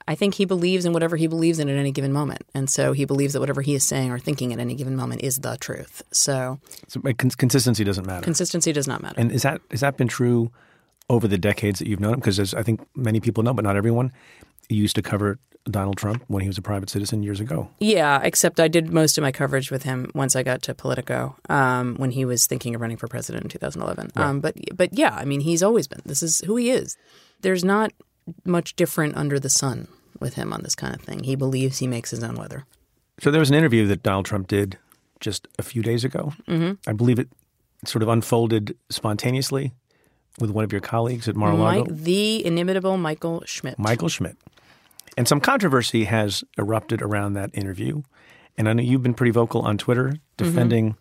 [0.06, 2.92] I think he believes in whatever he believes in at any given moment, and so
[2.92, 5.56] he believes that whatever he is saying or thinking at any given moment is the
[5.56, 6.02] truth.
[6.12, 8.22] So So, cons- consistency doesn't matter.
[8.22, 9.18] consistency does not matter.
[9.18, 10.52] and is that has that been true
[11.08, 12.20] over the decades that you've known him?
[12.20, 14.12] Because as I think many people know, but not everyone,
[14.68, 15.38] you used to cover
[15.70, 17.68] Donald Trump when he was a private citizen years ago.
[17.78, 21.36] Yeah, except I did most of my coverage with him once I got to Politico
[21.48, 24.12] um, when he was thinking of running for president in 2011.
[24.16, 26.00] Um, but but yeah, I mean, he's always been.
[26.04, 26.96] This is who he is.
[27.40, 27.92] There's not
[28.44, 29.88] much different under the sun
[30.20, 31.24] with him on this kind of thing.
[31.24, 32.64] He believes he makes his own weather.
[33.20, 34.78] So there was an interview that Donald Trump did
[35.20, 36.32] just a few days ago.
[36.48, 36.88] Mm-hmm.
[36.88, 37.28] I believe it
[37.84, 39.72] sort of unfolded spontaneously
[40.38, 43.78] with one of your colleagues at Mar-a-Lago, Mike, the inimitable Michael Schmidt.
[43.78, 44.36] Michael Schmidt.
[45.16, 48.02] And some controversy has erupted around that interview.
[48.58, 50.96] And I know you've been pretty vocal on Twitter defending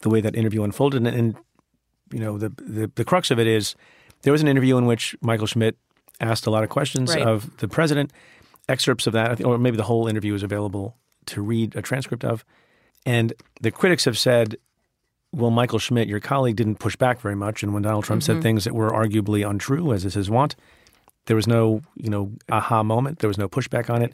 [0.00, 1.04] the way that interview unfolded.
[1.04, 1.36] And, and
[2.12, 3.74] you know, the, the the crux of it is
[4.22, 5.76] there was an interview in which Michael Schmidt
[6.20, 7.22] asked a lot of questions Right.
[7.22, 8.12] of the president.
[8.68, 10.94] Excerpts of that, or maybe the whole interview is available
[11.26, 12.44] to read a transcript of.
[13.06, 14.56] And the critics have said,
[15.32, 17.62] well, Michael Schmidt, your colleague, didn't push back very much.
[17.62, 18.32] And when Donald Trump Mm-hmm.
[18.34, 20.54] said things that were arguably untrue, as is his wont,
[21.28, 23.18] there was no, you know, aha moment.
[23.18, 24.12] There was no pushback on it.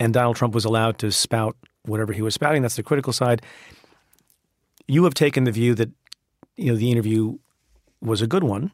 [0.00, 2.62] And Donald Trump was allowed to spout whatever he was spouting.
[2.62, 3.42] That's the critical side.
[4.88, 5.90] You have taken the view that,
[6.56, 7.38] you know, the interview
[8.00, 8.72] was a good one.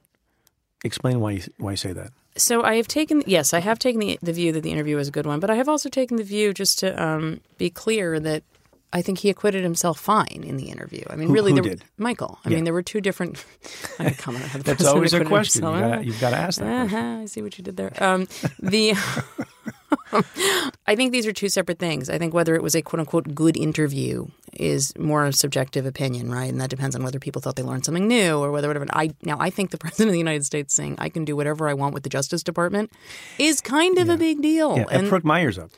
[0.84, 2.12] Explain why you, why you say that.
[2.36, 5.08] So I have taken yes, I have taken the, the view that the interview was
[5.08, 8.18] a good one, but I have also taken the view just to um, be clear
[8.20, 8.42] that
[8.92, 11.02] I think he acquitted himself fine in the interview.
[11.08, 11.76] I mean, Who- really, who there?
[11.96, 12.38] Michael.
[12.44, 12.56] I Yeah.
[12.56, 13.42] mean, there were two different.
[13.98, 15.64] I comment on That's always a question.
[15.64, 15.90] You himself.
[15.92, 16.84] gotta, you've got to ask that.
[16.86, 17.92] Uh-huh, I see what you did there.
[18.02, 18.26] Um,
[18.60, 18.92] the
[20.86, 22.10] I think these are two separate things.
[22.10, 26.30] I think whether it was a quote unquote good interview is more a subjective opinion,
[26.30, 26.50] right?
[26.50, 28.86] And that depends on whether people thought they learned something new or whether whatever.
[28.92, 31.68] I now I think the president of the United States saying I can do whatever
[31.68, 32.90] I want with the Justice Department
[33.38, 34.76] is kind of a big deal.
[34.76, 35.70] Yeah, and Brooke Myers up.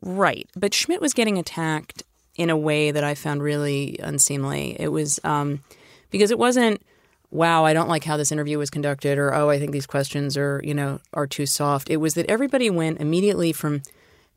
[0.00, 0.48] Right.
[0.56, 2.02] But Schmidt was getting attacked
[2.36, 4.76] in a way that I found really unseemly.
[4.78, 5.62] It was um,
[6.10, 6.82] because it wasn't,
[7.30, 10.36] wow, I don't like how this interview was conducted, or oh, I think these questions
[10.36, 11.90] are, you know, are too soft.
[11.90, 13.82] It was that everybody went immediately from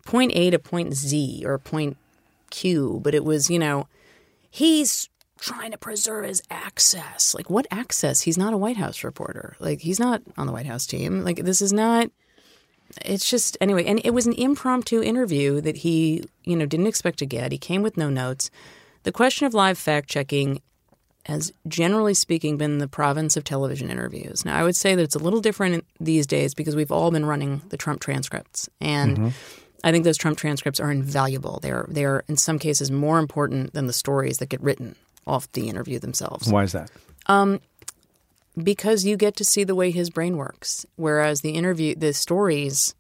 [0.06, 1.98] point A to point Z or point
[2.50, 3.88] Q, but it was, you know,
[4.50, 7.36] he's trying to preserve his access.
[7.36, 8.22] Like, what access?
[8.22, 9.56] He's not a White House reporter.
[9.60, 11.24] Like, he's not on the White House team.
[11.24, 12.10] Like, this is not
[13.04, 17.20] it's just anyway and it was an impromptu interview that he you know didn't expect
[17.20, 17.52] to get.
[17.52, 18.50] He came with no notes.
[19.04, 20.62] The question of live fact checking
[21.26, 24.46] has generally speaking been the province of television interviews.
[24.46, 27.26] Now i would say that it's a little different these days because we've all been
[27.26, 28.70] running the trump transcripts.
[28.80, 29.30] And mm-hmm.
[29.84, 31.60] i think those trump transcripts are invaluable.
[31.62, 34.96] They're they're in some cases more important than the stories that get written
[35.28, 36.52] off the interview themselves.
[36.52, 36.92] Why is that?
[37.28, 37.60] Um,
[38.62, 40.86] because you get to see the way his brain works.
[40.96, 42.96] Whereas the interview, the stories,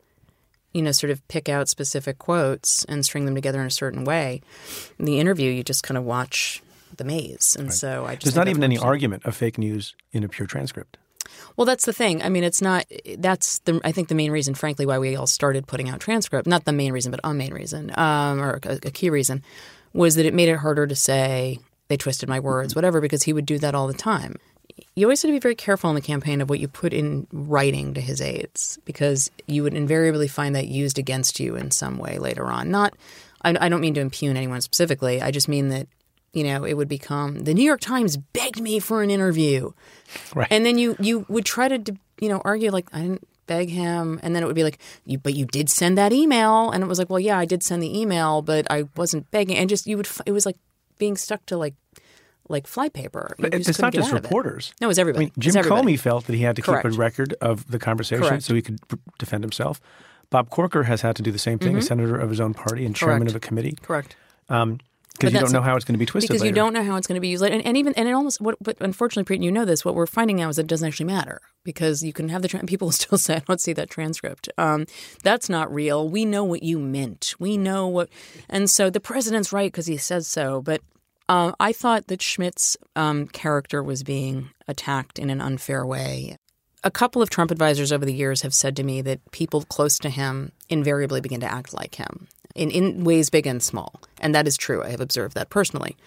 [0.73, 4.03] you know, sort of pick out specific quotes and string them together in a certain
[4.03, 4.41] way.
[4.99, 6.61] In the interview, you just kind of watch
[6.97, 7.55] the maze.
[7.57, 10.47] And so I just There's not even any argument of fake news in a pure
[10.47, 10.97] transcript.
[11.57, 12.21] Well, that's the thing.
[12.21, 12.85] I mean, it's not.
[13.17, 13.81] That's the.
[13.83, 16.47] I think the main reason, frankly, why we all started putting out transcript.
[16.47, 19.43] Not the main reason, but a main reason, um, or a, a key reason,
[19.93, 23.33] was that it made it harder to say they twisted my words, whatever, because he
[23.33, 24.35] would do that all the time.
[24.95, 27.27] You always had to be very careful in the campaign of what you put in
[27.31, 31.97] writing to his aides, because you would invariably find that used against you in some
[31.97, 32.71] way later on.
[32.71, 32.93] Not.
[33.41, 35.21] I, I don't mean to impugn anyone specifically.
[35.21, 35.87] I just mean that
[36.35, 39.71] you know, it would become the New York Times begged me for an interview.
[40.35, 40.49] Right.
[40.51, 44.19] And then you you would try to you know argue like I didn't beg him,
[44.21, 46.87] and then it would be like you but you did send that email, and it
[46.87, 49.87] was like well yeah I did send the email, but I wasn't begging, and just
[49.87, 50.57] you would it was like
[50.99, 51.73] being stuck to like
[52.49, 53.35] like flypaper.
[53.39, 54.13] It's couldn't just of it.
[54.23, 54.73] reporters.
[54.81, 55.25] No, it was I everybody.
[55.25, 55.95] mean, Jim everybody.
[55.95, 56.83] Comey felt that he had to Correct.
[56.85, 58.43] keep a record of the conversation Correct.
[58.43, 58.79] so he could
[59.17, 59.79] defend himself.
[60.29, 62.85] Bob Corker has had to do the same thing, a senator of his own party
[62.85, 63.31] and chairman Mm-hmm.
[63.31, 63.31] Correct.
[63.31, 64.15] of a committee, Correct.
[64.47, 66.95] because you don't know how it's going to be twisted because you don't know how
[66.97, 67.55] it's going to be used later.
[67.55, 69.85] And, and even and it almost what but unfortunately, Preet, you know this.
[69.85, 72.47] What we're finding now is that it doesn't actually matter because you can have the
[72.47, 74.87] tra- people still say, "I don't see that transcript." Um,
[75.23, 76.09] that's not real.
[76.09, 77.35] We know what you meant.
[77.39, 78.09] We know what,
[78.49, 80.61] and so the president's right because he says so.
[80.61, 80.81] But
[81.27, 86.37] uh, I thought that Schmidt's um, character was being attacked in an unfair way.
[86.83, 89.97] A couple of Trump advisors over the years have said to me that people close
[89.99, 94.01] to him invariably begin to act like him in, in ways big and small.
[94.21, 94.83] And that is true.
[94.83, 95.97] I have observed that personally.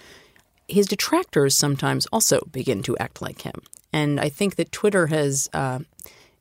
[0.68, 3.62] His detractors sometimes also begin to act like him.
[3.92, 5.80] And I think that Twitter has uh,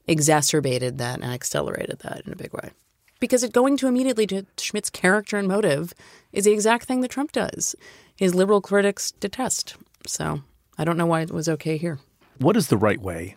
[0.08, 2.72] exacerbated that and accelerated that in a big way.
[3.20, 5.94] Because it going to immediately to Schmidt's character and motive
[6.32, 7.76] is the exact thing that Trump does.
[8.18, 9.76] His liberal critics detest.
[10.06, 10.42] So
[10.78, 12.00] I don't know why it was okay here.
[12.40, 13.36] What is the right way,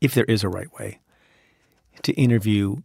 [0.00, 0.98] if there is a right way,
[2.02, 2.76] to interview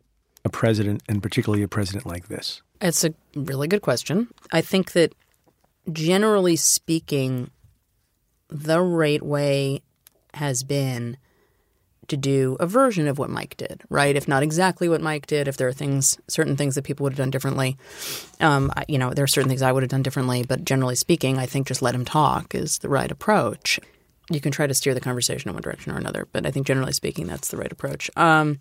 [0.46, 2.62] a president, and particularly a president like this?
[2.82, 4.28] It's a really good question.
[4.52, 5.14] I think that
[5.92, 7.50] generally speaking,
[8.50, 9.82] the right way
[10.34, 11.18] has been
[12.08, 14.16] to do a version of what Mike did, right?
[14.16, 17.14] If not exactly what Mike did, if there are things, certain things that people would
[17.14, 17.78] have done differently,
[18.40, 20.44] um, I- you know, there are certain things I would have done differently.
[20.48, 23.80] But generally speaking, I think just let him talk is the right approach.
[24.30, 26.68] You can try to steer the conversation in one direction or another, but I think
[26.68, 28.10] generally speaking, that's the right approach.
[28.16, 28.60] Um,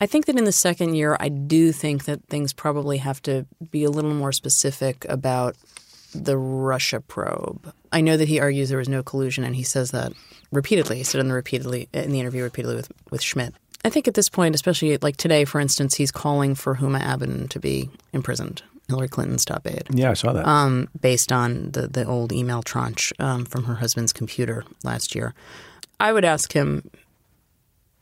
[0.00, 3.46] I think that in the second year, I do think that things probably have to
[3.70, 5.56] be a little more specific about
[6.24, 7.72] the Russia probe.
[7.92, 10.12] I know that he argues there was no collusion, and he says that
[10.52, 10.96] repeatedly.
[10.98, 13.54] He said in the repeatedly in the interview repeatedly with with Schmidt.
[13.84, 17.48] I think at this point, especially like today, for instance, he's calling for Huma Abedin
[17.50, 20.44] to be imprisoned, Hillary Clinton's top aide Yeah, I saw that.
[20.46, 25.32] um, based on the, the old email tranche um, from her husband's computer last year.
[26.00, 26.90] I would ask him,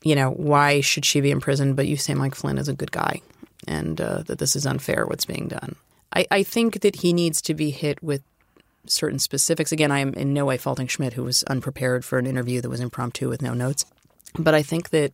[0.02, 1.76] you know, why should she be imprisoned?
[1.76, 3.20] But you say Mike Flynn is a good guy
[3.68, 5.76] and uh, that this is unfair what's being done.
[6.16, 8.22] I, I think that he needs to be hit with
[8.86, 9.70] certain specifics.
[9.70, 12.70] Again, I am in no way faulting Schmidt, who was unprepared for an interview that
[12.70, 13.84] was impromptu with no notes.
[14.38, 15.12] But I think that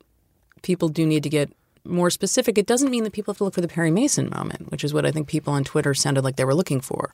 [0.63, 1.51] people do need to get
[1.85, 2.57] more specific.
[2.57, 4.95] It doesn't mean that people have to look for the Perry Mason moment, which is
[4.95, 7.13] what I think people on Twitter sounded like they were looking for.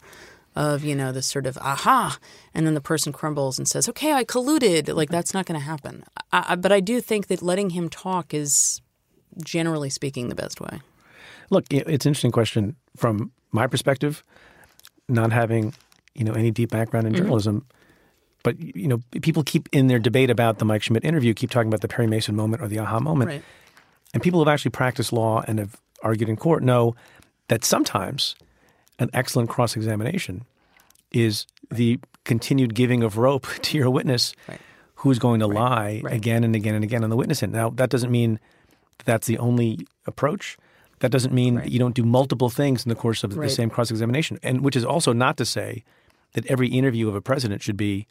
[0.56, 2.18] Of, you know, this sort of aha,
[2.52, 4.92] and then the person crumbles and says, okay, I colluded.
[4.92, 6.04] Like, that's not going to happen.
[6.32, 8.80] I, but I do think that letting him talk is,
[9.42, 10.80] generally speaking, the best way.
[11.50, 14.22] Look, it's an interesting question from my perspective,
[15.08, 15.74] not having
[16.14, 17.22] you know any deep background in mm-hmm.
[17.22, 17.66] journalism.
[18.42, 21.68] But you know, people keep in their debate about the Mike Schmidt interview, keep talking
[21.68, 23.28] about the Perry Mason moment or the aha moment.
[23.30, 23.42] Right.
[24.14, 26.94] And people who have actually practiced law and have argued in court know
[27.48, 28.36] that sometimes
[28.98, 30.44] an excellent cross examination
[31.12, 34.60] is the continued giving of rope to your witness right.
[34.96, 35.54] who's going to right.
[35.54, 36.14] lie right.
[36.14, 37.52] again and again and again on the witness end.
[37.52, 38.38] Now, that doesn't mean
[39.04, 40.56] that's the only approach.
[41.00, 43.70] That doesn't mean that you don't do multiple things in the course of the same
[43.70, 44.38] cross examination.
[44.42, 45.84] And which is also not to say
[46.34, 48.06] that every interview of a president should be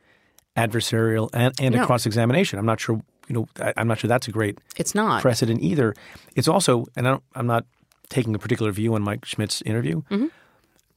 [0.56, 1.84] adversarial and, and no.
[1.84, 2.58] a cross examination.
[2.60, 3.02] I'm not sure.
[3.28, 4.58] You know, I, am not sure that's a great.
[4.78, 5.93] It's not precedent either.
[6.36, 7.65] It's also, and I am not
[8.10, 10.28] taking a particular view on Mike Schmidt's interview, mm-hmm.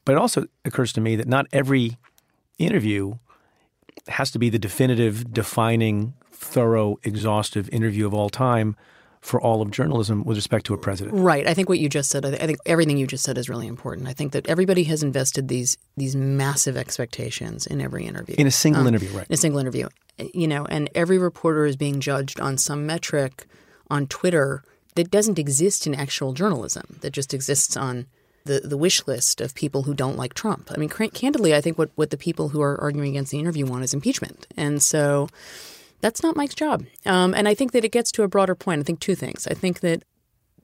[0.04, 1.96] but it also occurs to me that not every
[2.58, 3.14] interview
[4.06, 8.76] has to be the definitive, defining, thorough, exhaustive interview of all time
[9.20, 11.14] for all of journalism with respect to a president.
[11.16, 11.46] Right.
[11.46, 12.24] I think what you just said.
[12.24, 14.08] I think everything you just said is really important.
[14.08, 18.36] I think that everybody has invested these these massive expectations in every interview.
[18.38, 19.26] In a single um, interview, right?
[19.28, 19.88] In a single interview,
[20.32, 23.46] you know, and every reporter is being judged on some metric
[23.90, 24.62] on Twitter
[24.94, 26.98] that doesn't exist in actual journalism.
[27.02, 28.06] That just exists on
[28.44, 30.70] the, the wish list of people who don't like Trump.
[30.74, 33.66] I mean, candidly, I think what, what the people who are arguing against the interview
[33.66, 34.46] want is impeachment.
[34.56, 35.28] And so
[36.00, 36.84] that's not Mike's job.
[37.06, 38.80] Um, and I think that it gets to a broader point.
[38.80, 39.46] I think two things.
[39.46, 40.02] I think that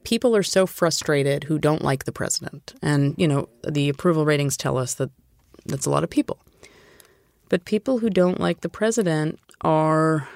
[0.04, 2.74] people are so frustrated who don't like the president.
[2.82, 5.10] And, you know, the approval ratings tell us that
[5.66, 6.38] that's a lot of people.
[7.48, 10.28] But people who don't like the president are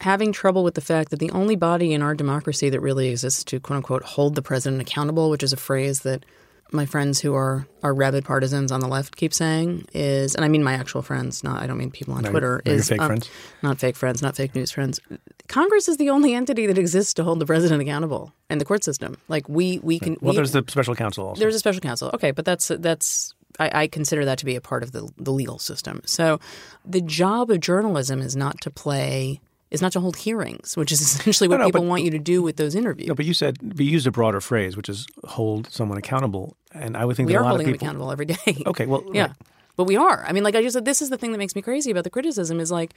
[0.00, 3.42] having trouble with the fact that the only body in our democracy that really exists
[3.44, 6.24] to quote unquote hold the president accountable, which is a phrase that
[6.72, 10.48] my friends who are are rabid partisans on the left keep saying is, and I
[10.48, 12.62] mean my actual friends, not I don't mean people on no, Twitter.
[12.64, 13.30] No, is fake um, friends,
[13.62, 15.00] not fake friends, not fake news friends.
[15.48, 18.84] Congress is the only entity that exists to hold the president accountable, and the court
[18.84, 19.16] system.
[19.28, 20.16] Like we we can.
[20.20, 21.40] Well, we, there's the special counsel also.
[21.40, 22.10] There's a special counsel.
[22.14, 25.32] Okay, but that's that's I, I, consider that to be a part of the the
[25.32, 26.02] legal system.
[26.04, 26.40] So,
[26.84, 31.00] the job of journalism is not to play is not to hold hearings, which is
[31.02, 33.08] essentially what no, no, people but, want you to do with those interviews.
[33.08, 36.96] No, but you said we used a broader phrase, which is hold someone accountable, and
[36.96, 38.62] I would think we are a lot holding of people, them accountable every day.
[38.66, 39.36] Okay, well, yeah, right.
[39.76, 40.24] but we are.
[40.26, 42.04] I mean, like I just said, this is the thing that makes me crazy about
[42.04, 42.94] the criticism is like.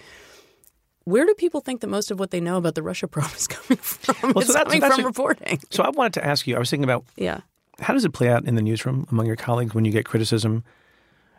[1.03, 3.47] Where do people think that most of what they know about the Russia probe is
[3.47, 4.33] coming from?
[4.33, 5.59] Well, it's so that's, coming so from a, reporting.
[5.71, 6.55] So I wanted to ask you.
[6.55, 7.39] I was thinking about yeah.
[7.79, 10.63] How does it play out in the newsroom among your colleagues when you get criticism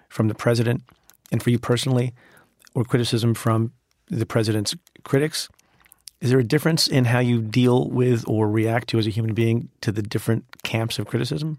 [0.09, 0.83] from the president,
[1.31, 2.13] and for you personally,
[2.75, 3.73] or criticism from
[4.19, 5.49] the president's critics?
[6.21, 9.35] Is there a difference in how you deal with or react to as a human
[9.35, 11.59] being to the different camps of criticism?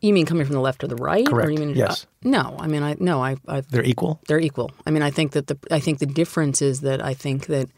[0.00, 1.26] You mean coming from the left or the right?
[1.26, 1.48] Correct.
[1.48, 2.04] Or you mean, yes.
[2.04, 3.62] Uh, no, I mean, I no, I, I.
[3.62, 4.20] They're equal.
[4.28, 4.70] They're equal.
[4.86, 7.68] I mean, I think that the I think the difference is that I think that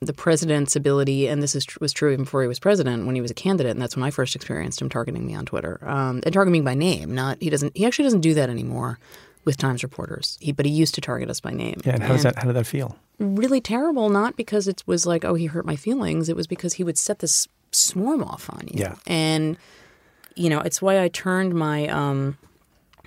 [0.00, 3.22] the president's ability, and this is, was true even before he was president, when he
[3.22, 6.20] was a candidate, and that's when I first experienced him targeting me on Twitter um,
[6.24, 7.14] and targeting me by name.
[7.14, 7.74] Not he doesn't.
[7.74, 8.98] He actually doesn't do that anymore
[9.44, 10.38] with Times reporters.
[10.40, 11.80] He, but he used to target us by name.
[11.84, 12.96] Yeah, and how and does that how did that feel?
[13.18, 14.08] Really terrible.
[14.08, 16.28] Not because it was like, oh, he hurt my feelings.
[16.28, 18.80] It was because he would set this swarm off on you.
[18.80, 19.56] Yeah, and
[20.34, 22.36] you know, it's why I turned my um,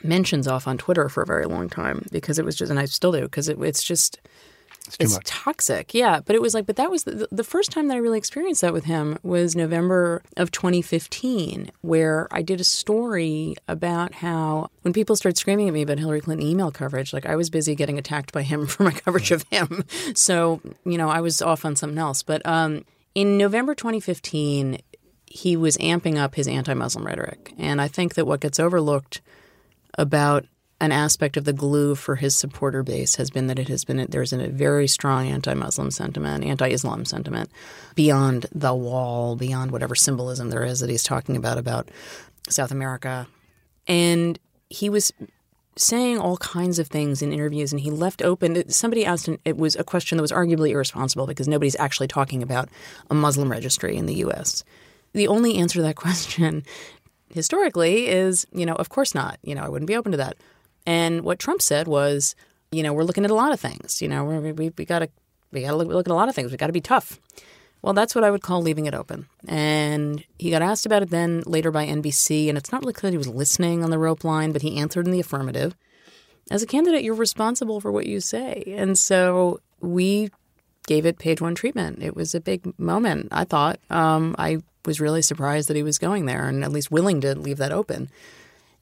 [0.03, 2.85] mentions off on Twitter for a very long time because it was just, and I
[2.85, 4.19] still do because it, it's just
[4.87, 5.93] it's, it's toxic.
[5.93, 8.17] Yeah, but it was like, but that was the, the first time that I really
[8.17, 14.69] experienced that with him was November of 2015, where I did a story about how
[14.81, 17.75] when people started screaming at me about Hillary Clinton email coverage, like I was busy
[17.75, 19.83] getting attacked by him for my coverage of him.
[20.15, 22.23] So you know, I was off on something else.
[22.23, 24.79] But um, in November 2015,
[25.25, 29.21] he was amping up his anti-Muslim rhetoric, and I think that what gets overlooked
[29.97, 30.45] about
[30.79, 34.05] an aspect of the glue for his supporter base has been that it has been
[34.09, 37.49] there's a very strong anti-Muslim sentiment, anti-Islam sentiment
[37.95, 41.89] beyond the wall, beyond whatever symbolism there is that he's talking about about
[42.49, 43.27] South America,
[43.87, 45.11] and he was
[45.75, 49.55] saying all kinds of things in interviews and he left open somebody asked him it
[49.55, 52.67] was a question that was arguably irresponsible because nobody's actually talking about
[53.11, 54.63] a muslim registry in the US
[55.13, 56.63] the only answer to that question
[57.33, 59.37] historically is you know of course not.
[59.43, 60.37] You know I wouldn't be open to that
[60.87, 62.33] and what Trump said was,
[62.71, 64.01] you know, we're looking at a lot of things.
[64.01, 65.09] You know, we we, we got to
[65.51, 66.49] we got to look, look, at a lot of things.
[66.49, 67.19] We got to be tough.
[67.81, 69.27] Well, that's what I would call leaving it open.
[69.47, 73.11] And he got asked about it then later by NBC, and it's not really clear
[73.11, 75.75] he was listening on the rope line, but he answered in the affirmative.
[76.49, 78.63] As a candidate, you're responsible for what you say.
[78.75, 80.31] And so we
[80.87, 82.01] gave it page one treatment.
[82.01, 83.79] It was a big moment, I thought.
[83.89, 87.37] Um, I was really surprised that he was going there and at least willing to
[87.37, 88.09] leave that open.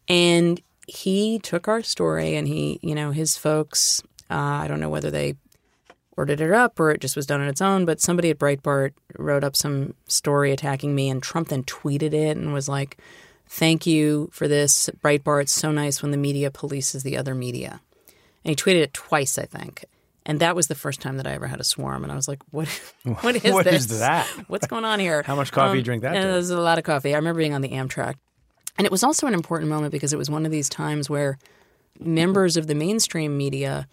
[0.08, 4.90] And he took our story and he, you know, his folks, uh, I don't know
[4.90, 5.36] whether they
[6.18, 8.94] ordered it up or it just was done on its own, but somebody at Breitbart
[9.18, 12.98] wrote up some story attacking me and Trump then tweeted it and was like,
[13.48, 14.90] Thank you for this.
[15.04, 17.80] Breitbart's so nice when the media polices the other media.
[18.44, 19.86] And he tweeted it twice, I think.
[20.26, 22.02] And that was the first time that I ever had a swarm.
[22.02, 22.68] And I was like, what,
[23.22, 23.86] what is What this?
[23.92, 24.26] is that?
[24.48, 25.22] What's going on here?
[25.26, 26.32] How much coffee you drink that Yeah, day?
[26.32, 27.14] was a lot of coffee.
[27.14, 28.16] I remember being on the Amtrak.
[28.78, 31.38] And it was also an important moment because it was one of these times where
[32.00, 33.88] members of the mainstream media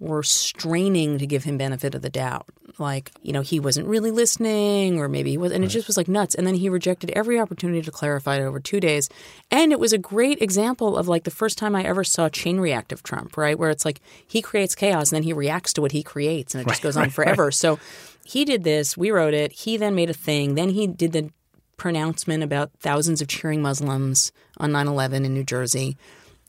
[0.00, 2.46] were straining to give him benefit of the doubt.
[2.78, 5.96] Like, you know, he wasn't really listening or maybe he was and it just was
[5.96, 6.36] like nuts.
[6.36, 9.08] And then he rejected every opportunity to clarify it over two days.
[9.50, 12.60] And it was a great example of like the first time I ever saw chain
[12.60, 13.58] reactive Trump, right?
[13.58, 16.62] Where it's like he creates chaos and then he reacts to what he creates and
[16.62, 17.50] it just goes on forever.
[17.50, 17.80] So
[18.24, 21.30] he did this, we wrote it, he then made a thing, then he did the
[21.78, 25.96] pronouncement about thousands of cheering Muslims on 9 11 in New Jersey.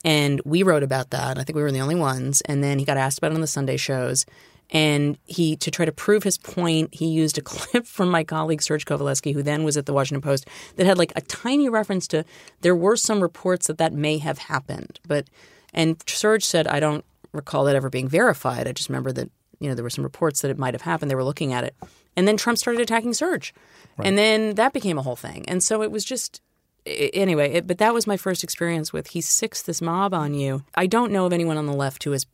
[0.04, 1.38] And we wrote about that.
[1.38, 2.40] I think we were the only ones.
[2.42, 4.26] And then he got asked about it on the Sunday shows.
[4.72, 8.62] And he, to try to prove his point, he used a clip from my colleague
[8.62, 12.06] Serge Kovaleski, who then was at the Washington Post, that had like a tiny reference
[12.08, 12.24] to
[12.60, 15.00] there were some reports that that may have happened.
[15.06, 15.28] But,
[15.74, 18.66] and Serge said, I don't recall that ever being verified.
[18.66, 21.10] I just remember that, you know, there were some reports that it might have happened.
[21.10, 21.74] They were looking at it.
[22.20, 23.54] And then Trump started attacking Serge.
[23.98, 25.44] And then that became a whole thing.
[25.48, 26.42] And so it was just,
[26.86, 30.62] anyway, it, but that was my first experience with he sicks this mob on you.
[30.74, 32.26] I don't know of anyone on the left who has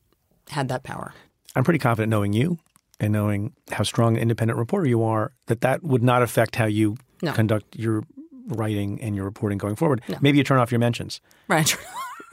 [0.50, 1.14] had that power.
[1.54, 2.58] I'm pretty confident knowing you
[2.98, 6.66] and knowing how strong an independent reporter you are that that would not affect how
[6.66, 7.32] you No.
[7.32, 8.02] conduct your
[8.48, 10.02] writing and your reporting going forward.
[10.20, 11.76] Maybe you turn off your mentions, Right.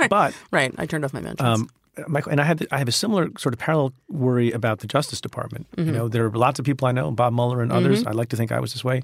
[0.09, 0.73] but right.
[0.77, 1.47] I turned off my mentions.
[1.47, 1.69] um,
[2.07, 5.21] Michael, and I had I have a similar sort of parallel worry about the Justice
[5.21, 5.67] Department.
[5.77, 5.93] You mm-hmm.
[5.93, 7.99] know, there are lots of people I know, Bob Mueller and others.
[7.99, 8.09] Mm-hmm.
[8.09, 9.01] I'd like to think I was this way.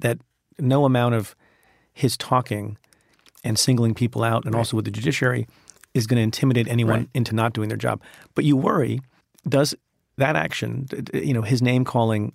[0.00, 0.18] That
[0.58, 1.34] no amount of
[1.92, 2.78] his talking
[3.44, 5.46] and singling people out, and also with the judiciary,
[5.94, 8.02] is going to intimidate anyone into not doing their job.
[8.34, 9.00] But you worry,
[9.48, 9.74] does
[10.16, 12.32] that action, you know, his name calling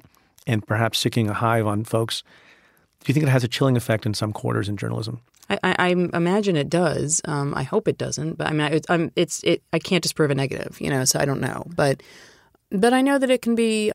[0.47, 2.23] and perhaps sicking a hive on folks,
[3.03, 5.21] do you think it has a chilling effect in some quarters in journalism?
[5.51, 7.21] I, I, I imagine it does.
[7.25, 9.61] Um, I hope it doesn't, but I mean, it's, I'm, it's, it.
[9.73, 11.65] I can't disprove a negative, you know, so I don't know.
[11.75, 12.01] But,
[12.69, 13.91] but I know that it can be.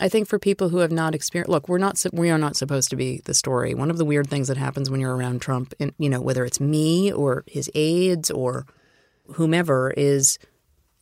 [0.00, 2.90] I think for people who have not experienced, look, we're not, we are not supposed
[2.90, 3.72] to be the story.
[3.72, 6.44] One of the weird things that happens when you're around Trump, and you know, whether
[6.44, 8.66] it's me or his aides or
[9.34, 10.38] whomever, is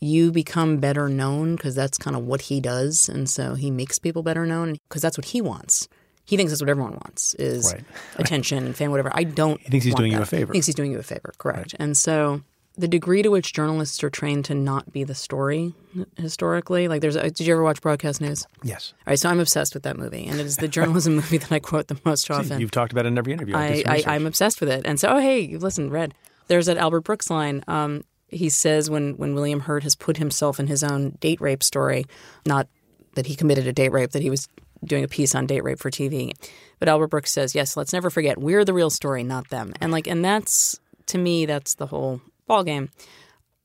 [0.00, 3.98] you become better known because that's kind of what he does, and so he makes
[3.98, 5.88] people better known because that's what he wants.
[6.30, 7.82] He thinks that's what everyone wants is Right.
[8.16, 9.10] attention and fame, whatever.
[9.12, 9.60] I don't.
[9.62, 10.52] He thinks he's doing you a favor.
[10.52, 11.74] He thinks he's doing you a favor, correct?
[11.80, 12.42] And so
[12.78, 15.74] the degree to which journalists are trained to not be the story
[16.16, 17.16] historically, like there's.
[17.16, 18.46] a, Did you ever watch Broadcast News?
[18.62, 18.94] Yes.
[18.98, 21.50] All right, so I'm obsessed with that movie, and it is the journalism movie that
[21.50, 22.60] I quote the most often.
[22.60, 23.56] You've talked about it in every interview.
[23.56, 24.82] I, I, i'm obsessed with it.
[24.84, 26.14] And so, oh, hey, listen, Red.
[26.46, 27.64] There's that Albert Brooks line.
[27.66, 31.64] Um, he says when, when William Hurt has put himself in his own date rape
[31.64, 32.06] story,
[32.46, 32.68] not
[33.16, 34.46] that he committed a date rape, that he was
[34.84, 36.32] doing a piece on date rape for TV.
[36.78, 39.72] But Albert Brooks says, yes, let's never forget, we're the real story, not them.
[39.80, 42.90] And like, and that's, to me, that's the whole ball game.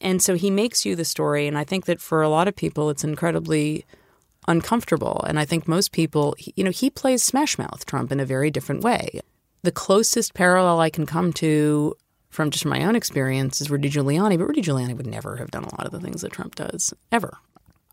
[0.02, 1.48] And so he makes you the story.
[1.48, 3.86] And I think that for a lot of people, it's incredibly
[4.48, 5.24] uncomfortable.
[5.28, 8.52] And I think most people, you know, he plays Smash Mouth Trump in a very
[8.52, 9.22] different way.
[9.64, 11.96] The closest parallel I can come to
[12.30, 15.52] from just from my own experience is Rudy Giuliani, but Rudy Giuliani would never have
[15.52, 17.38] done a lot of the things that Trump does, ever.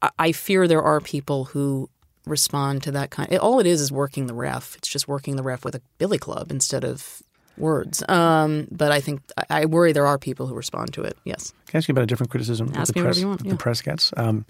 [0.02, 1.88] I, I fear there are people who
[2.26, 3.34] respond to that kind.
[3.38, 4.76] all it is is working the ref.
[4.76, 7.22] It's just working the ref with a billy club instead of
[7.58, 8.02] words.
[8.08, 11.16] Um, but I think I, I worry there are people who respond to it.
[11.24, 11.52] Yes.
[11.66, 13.28] Can I ask you about a different criticism that Ask the me whatever press, you
[13.28, 13.52] want, that yeah.
[13.52, 14.12] the press gets?
[14.16, 14.46] Um,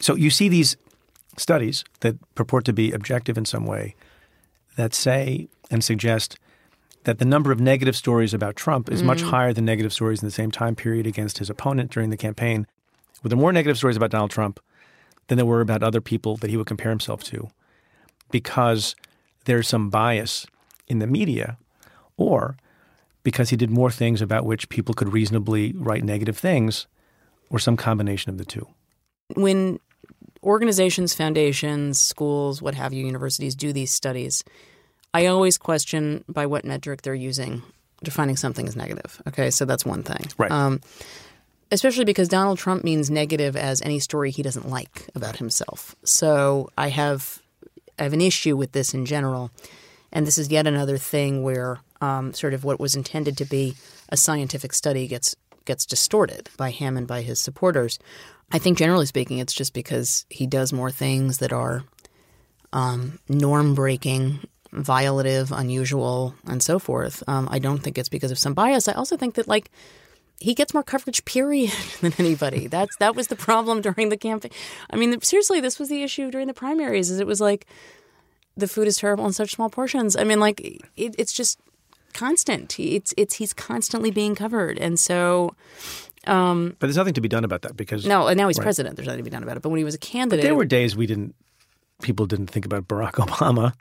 [0.00, 0.76] so you see these
[1.36, 3.94] studies that purport to be objective in some way
[4.76, 6.38] that say and suggest
[7.04, 9.06] that the number of negative stories about Trump is Mm.
[9.06, 12.16] much higher than negative stories in the same time period against his opponent during the
[12.16, 12.66] campaign.
[13.22, 14.60] Were there more negative stories about Donald Trump
[15.28, 17.48] than there were about other people that he would compare himself to
[18.30, 18.94] because
[19.44, 20.46] there's some bias
[20.86, 21.56] in the media
[22.16, 22.56] or
[23.22, 26.86] because he did more things about which people could reasonably write negative things
[27.50, 28.66] or some combination of the two.
[29.34, 29.78] when
[30.42, 34.44] organizations, foundations, schools, what have you, universities do these studies,
[35.12, 37.62] I always question by what metric they're using
[38.02, 39.20] defining something as negative.
[39.26, 40.24] Okay, so that's one thing.
[40.38, 40.50] Right.
[40.50, 40.80] Um,
[41.70, 45.94] especially because Donald Trump means negative as any story he doesn't like about himself.
[46.04, 47.42] So I have
[47.98, 49.50] I have an issue with this in general,
[50.12, 53.74] and this is yet another thing where um, sort of what was intended to be
[54.08, 57.98] a scientific study gets gets distorted by him and by his supporters.
[58.50, 61.84] I think generally speaking, it's just because he does more things that are
[62.72, 64.40] um, norm breaking,
[64.72, 67.22] violative, unusual, and so forth.
[67.28, 68.88] Um, I don't think it's because of some bias.
[68.88, 69.70] I also think that like
[70.40, 72.66] he gets more coverage, period, than anybody.
[72.66, 74.52] That's that was the problem during the campaign.
[74.90, 77.10] I mean, seriously, this was the issue during the primaries.
[77.10, 77.66] Is it was like
[78.56, 80.16] the food is terrible in such small portions.
[80.16, 80.60] I mean, like
[80.96, 81.58] it, it's just
[82.12, 82.78] constant.
[82.78, 85.54] It's it's he's constantly being covered, and so.
[86.26, 88.64] Um, but there's nothing to be done about that because no, and now he's right.
[88.64, 88.96] president.
[88.96, 89.62] There's nothing to be done about it.
[89.62, 91.34] But when he was a candidate, but there were days we didn't.
[92.02, 93.72] People didn't think about Barack Obama.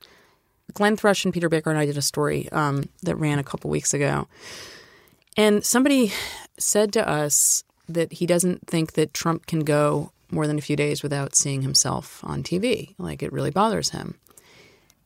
[0.74, 3.70] Glenn Thrush and Peter Baker and I did a story um, that ran a couple
[3.70, 4.28] weeks ago,
[5.38, 6.12] and somebody
[6.58, 10.76] said to us that he doesn't think that Trump can go more than a few
[10.76, 12.94] days without seeing himself on TV.
[12.98, 14.16] Like it really bothers him.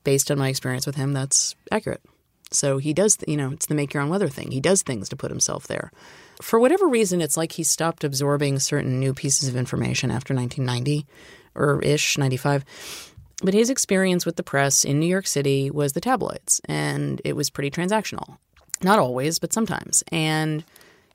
[0.03, 2.01] Based on my experience with him, that's accurate.
[2.49, 4.51] So he does, you know, it's the make your own weather thing.
[4.51, 5.91] He does things to put himself there.
[6.41, 11.05] For whatever reason, it's like he stopped absorbing certain new pieces of information after 1990
[11.53, 12.65] or ish, 95.
[13.43, 17.35] But his experience with the press in New York City was the tabloids, and it
[17.35, 18.37] was pretty transactional.
[18.83, 20.03] Not always, but sometimes.
[20.11, 20.63] And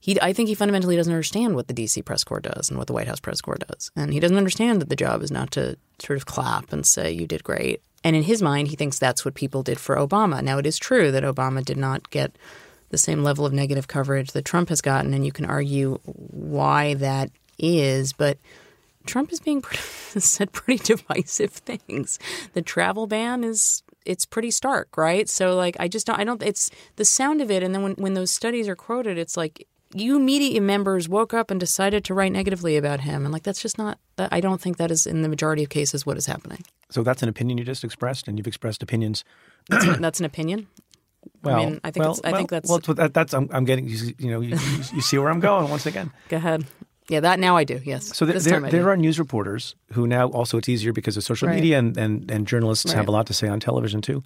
[0.01, 2.87] he, I think he fundamentally doesn't understand what the DC press corps does and what
[2.87, 3.91] the White House press corps does.
[3.97, 7.11] And he doesn't understand that the job is not to sort of clap and say,
[7.11, 7.83] you did great.
[8.05, 10.43] And in his mind, he thinks that's what people did for Obama.
[10.43, 12.37] Now, it is true that Obama did not get
[12.91, 16.95] the same level of negative coverage that Trump has gotten, and you can argue why
[16.95, 18.39] that is, but
[19.07, 19.62] Trump is being
[20.19, 22.19] said pretty divisive things.
[22.53, 25.29] The travel ban is it's pretty stark, right?
[25.29, 27.93] So like I just don't I don't it's the sound of it and then when
[27.93, 32.15] when those studies are quoted it's like you media members woke up and decided to
[32.15, 35.23] write negatively about him and like that's just not I don't think that is in
[35.23, 36.65] the majority of cases what is happening.
[36.91, 39.25] So that's an opinion you just expressed and you've expressed opinions.
[39.69, 40.69] That's, an, that's an opinion.
[41.43, 42.79] Well, I mean, I think well, it's, I well, think that's well.
[42.79, 43.89] That, that's I'm, I'm getting.
[43.89, 44.51] You, you know, you,
[44.95, 46.13] you see where I'm going once again.
[46.29, 46.65] Go ahead.
[47.09, 47.81] Yeah, that now I do.
[47.85, 48.17] Yes.
[48.17, 51.47] So there, there, there are news reporters who now also it's easier because of social
[51.49, 51.55] Right.
[51.57, 54.25] media and, and, and journalists have a lot to say on television too,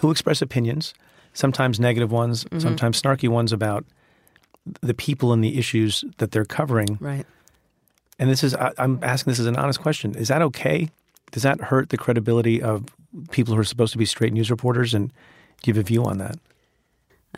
[0.00, 0.92] who express opinions,
[1.32, 2.58] sometimes negative ones, Mm-hmm.
[2.58, 3.84] sometimes snarky ones about
[4.82, 6.98] the people and the issues that they're covering.
[7.00, 7.26] right.
[8.18, 10.88] And this is I, I'm asking this as an honest question: Is that okay?
[11.32, 12.84] Does that hurt the credibility of
[13.30, 14.94] people who are supposed to be straight news reporters?
[14.94, 15.08] And
[15.62, 16.38] do you have a view on that?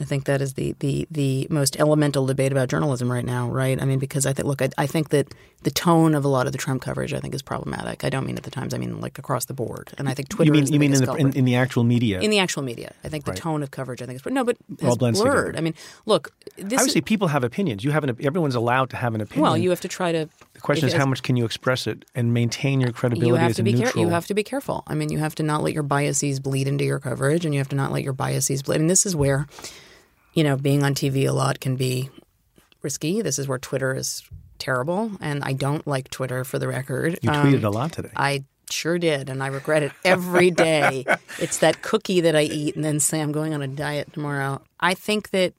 [0.01, 3.81] I think that is the, the, the most elemental debate about journalism right now, right?
[3.83, 5.35] I mean, because I think, look, I, I think that
[5.65, 8.05] the tone of a lot of the Trump coverage, I think, is problematic.
[8.05, 9.91] I don't mean at the Times, I mean like across the board.
[9.99, 12.21] And I think Twitter you mean you mean in the in, in the actual media?
[12.21, 12.93] in the actual media.
[13.03, 13.41] I think the Right.
[13.41, 15.15] tone of coverage, I think, is no, but has blurred.
[15.15, 15.55] together.
[15.57, 15.75] I mean,
[16.07, 17.83] look, this Obviously, people have opinions.
[17.83, 19.43] You have an everyone's allowed to have an opinion.
[19.43, 20.29] well, you have to try to.
[20.55, 23.51] the question is how much can you express it and maintain your credibility you have
[23.51, 23.87] as to a be neutral.
[23.87, 24.03] careful.
[24.03, 24.85] You have to be careful.
[24.87, 27.59] I mean, you have to not let your biases bleed into your coverage, and you
[27.59, 28.77] have to not let your biases bleed.
[28.77, 29.49] I mean, this is where,
[30.39, 32.09] you know, being on TV a lot can be
[32.81, 33.23] risky.
[33.23, 34.23] This is where Twitter is
[34.59, 37.19] terrible, and I don't like Twitter for the record.
[37.23, 38.13] you Um, tweeted a lot today.
[38.15, 41.05] I sure did, and I regret it every day.
[41.41, 44.63] it's that cookie that I eat and then say I'm going on a diet tomorrow.
[44.79, 45.55] I think that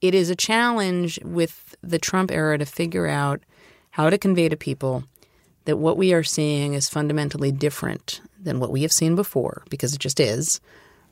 [0.00, 3.42] it is a challenge with the Trump era to figure out
[3.90, 5.04] how to convey to people
[5.66, 9.94] that what we are seeing is fundamentally different than what we have seen before, because
[9.94, 10.60] it just is,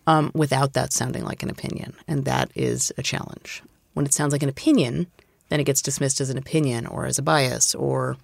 [0.06, 1.94] um, without that sounding like an opinion.
[2.06, 3.62] And that is a challenge.
[3.94, 5.06] When it sounds like an opinion,
[5.48, 8.16] then it gets dismissed as an opinion or as a bias or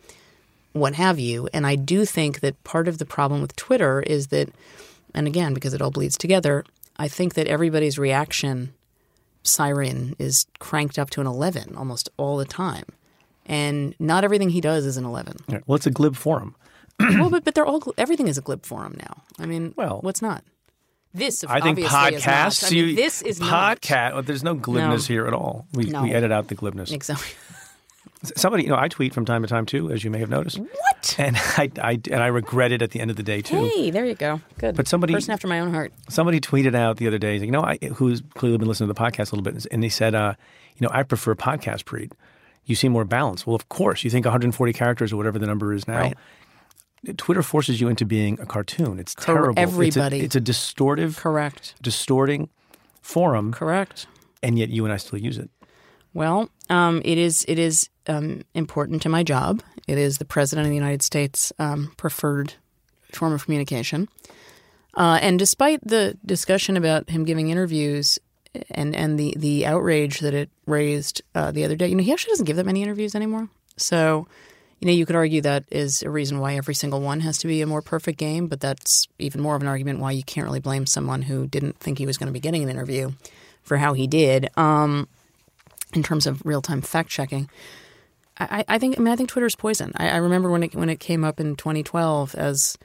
[0.72, 1.48] what have you.
[1.52, 4.48] And I do think that part of the problem with Twitter is that,
[5.14, 6.64] and again, because it all bleeds together,
[6.96, 8.72] I think that everybody's reaction
[9.42, 12.84] siren is cranked up to an 11 almost all the time.
[13.46, 15.36] And not everything he does is an 11.
[15.48, 15.58] Yeah.
[15.66, 16.54] Well, it's a glib forum.
[17.00, 19.22] well, but, but they're all, everything is a glib forum now.
[19.38, 20.44] I mean, Well, what's not?
[21.14, 21.90] This, I think not.
[22.12, 22.64] podcasts.
[22.64, 23.80] I mean, you, this is not.
[23.80, 24.12] podcast.
[24.14, 25.14] well, there's no glibness No.
[25.14, 25.66] here at all.
[25.74, 26.02] We No.
[26.02, 26.90] we edit out the glibness.
[26.92, 27.28] Exactly.
[28.36, 30.56] Somebody, you know, I tweet from time to time too, as you may have noticed.
[30.58, 31.16] What?
[31.18, 33.64] And I, I and I regret it at the end of the day too.
[33.74, 34.40] Hey, there you go.
[34.58, 34.76] Good.
[34.76, 35.92] But somebody- person after my own heart.
[36.08, 39.00] Somebody tweeted out the other day, you know, I, who's clearly been listening to the
[39.00, 40.34] podcast a little bit, and they said, uh,
[40.78, 42.12] you know, I prefer podcast breed.
[42.64, 43.44] You seem more balanced.
[43.46, 45.98] Well, of course, you think 140 characters or whatever the number is now.
[45.98, 46.16] Right.
[47.16, 48.98] Twitter forces you into being a cartoon.
[48.98, 49.54] It's Cor- terrible.
[49.58, 50.20] everybody.
[50.20, 51.74] It's a, it's a distortive, Correct.
[51.82, 52.48] distorting
[53.00, 54.06] forum, Correct.
[54.42, 55.50] and yet you and I still use it.
[56.14, 59.62] Well, um, it is it is um, important to my job.
[59.88, 62.54] It is the president of the United States' um, preferred
[63.12, 64.08] form of communication.
[64.94, 68.18] Uh, and despite the discussion about him giving interviews
[68.70, 72.12] and and the the outrage that it raised uh, the other day, you know, he
[72.12, 73.48] actually doesn't give that many interviews anymore.
[73.78, 74.28] So,
[74.82, 77.46] you know, you could argue that is a reason why every single one has to
[77.46, 80.44] be a more perfect game, but that's even more of an argument why you can't
[80.44, 83.12] really blame someone who didn't think he was going to be getting an interview
[83.62, 84.50] for how he did.
[84.58, 85.06] Um,
[85.94, 87.48] in terms of real time fact checking,
[88.38, 89.92] I, I, think I mean I think Twitter's poison.
[89.98, 92.76] I, I remember when it when it came up in 2012 as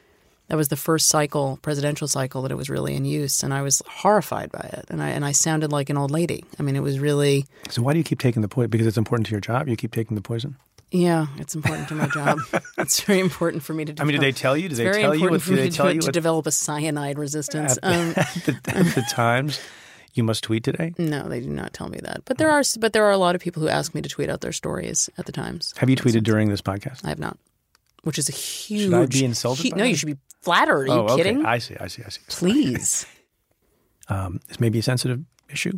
[0.50, 3.64] that was the first cycle, presidential cycle, that it was really in use, and I
[3.64, 6.46] was horrified by it, and I and I sounded like an old lady.
[6.60, 7.48] I mean, it was really.
[7.72, 8.70] So why do you keep taking the poison?
[8.70, 9.68] Because it's important to your job.
[9.68, 10.58] You keep taking the poison.
[10.92, 12.40] Yeah, it's important to my job.
[12.78, 13.92] it's very important for me to.
[13.94, 14.06] Develop.
[14.06, 14.64] I mean, did they tell you?
[14.64, 15.24] Did it's they very tell you?
[15.26, 16.02] important What, did they tell to, you?
[16.02, 17.78] to develop a cyanide resistance.
[17.78, 19.60] at, Um, at the, at the Times,
[20.14, 20.94] you must tweet today.
[20.98, 22.22] no, they do not tell me that.
[22.24, 24.30] But there are, but there are a lot of people who ask me to tweet
[24.30, 25.74] out their stories at the Times.
[25.78, 27.04] Have you tweeted during this podcast?
[27.04, 27.38] I have not,
[28.04, 28.84] which is a huge.
[28.84, 29.90] Should I be insulted by no, that?
[29.90, 30.84] you should be flattered.
[30.84, 31.18] Are you oh, okay.
[31.18, 31.46] kidding?
[31.46, 31.76] I see.
[31.80, 32.04] I see.
[32.06, 32.22] I see.
[32.30, 33.06] Please.
[34.08, 35.78] Um, this may be a sensitive issue,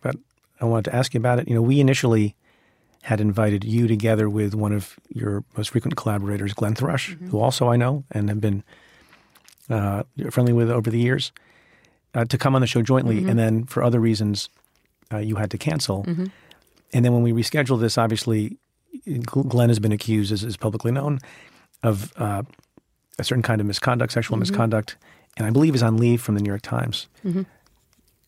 [0.00, 0.16] but
[0.58, 1.48] I wanted to ask you about it.
[1.48, 2.34] You know, we initially
[3.02, 7.68] had invited you together with one of your most frequent collaborators, Glenn Thrush, who also
[7.68, 8.62] I know and have been
[9.70, 11.32] uh, friendly with over the years,
[12.14, 13.18] uh, to come on the show jointly.
[13.30, 14.48] And then for other reasons,
[15.12, 16.04] uh, you had to cancel.
[16.92, 18.56] And then when we rescheduled this, obviously,
[19.26, 21.20] Glenn has been accused, as is publicly known,
[21.82, 22.42] of uh,
[23.18, 24.96] a certain kind of misconduct, sexual misconduct,
[25.36, 27.06] and I believe is on leave from the New York Times.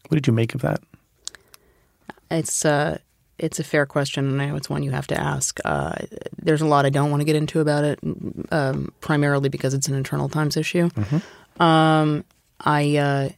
[0.08, 0.80] What did you make of that?
[2.30, 2.98] It's uh,
[3.40, 5.58] it's a fair question, and I know it's one you have to ask.
[5.64, 5.94] Uh,
[6.40, 7.98] there's a lot I don't want to get into about it,
[8.52, 10.90] um, primarily because it's an internal Times issue.
[11.58, 12.24] Um,
[12.60, 13.28] I uh,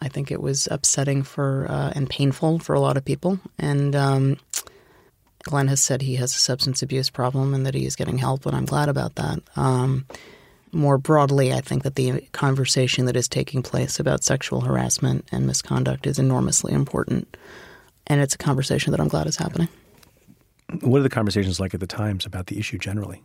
[0.00, 3.96] I think it was upsetting for uh, and painful for a lot of people, and
[3.96, 4.36] um,
[5.44, 8.46] Glenn has said he has a substance abuse problem and that he is getting help,
[8.46, 9.40] and I'm glad about that.
[9.56, 10.06] Um,
[10.72, 15.46] more broadly, I think that the conversation that is taking place about sexual harassment and
[15.46, 17.36] misconduct is enormously important.
[18.08, 19.68] And it's a conversation that I'm glad is happening.
[20.80, 23.22] What are the conversations like at the Times about the issue generally?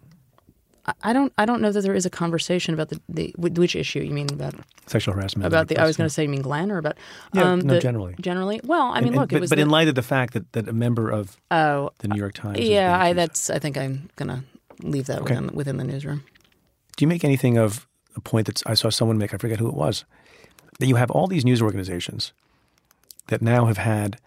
[1.01, 1.31] I- don't.
[1.37, 4.27] I don't know that there is a conversation about the, the which issue you mean
[4.33, 4.53] about
[4.87, 5.47] Sexual harassment.
[5.47, 5.77] about the.
[5.77, 6.97] I was going to say you mean Glenn or about
[7.33, 8.15] Yeah, um, no, the- generally.
[8.19, 9.49] Generally, well, I mean, And- and- look, but, it was.
[9.49, 12.33] but in light of the fact that, that a member of oh, the New York
[12.33, 12.59] Times.
[12.59, 13.49] yeah, I, that's.
[13.49, 14.43] I think I'm going to
[14.85, 15.35] leave that Okay.
[15.35, 16.23] within within the newsroom.
[16.97, 19.33] Do you make anything of a point that I saw someone make?
[19.33, 20.03] I forget who it was.
[20.79, 22.33] That you have all these news organizations
[23.27, 24.17] that now have had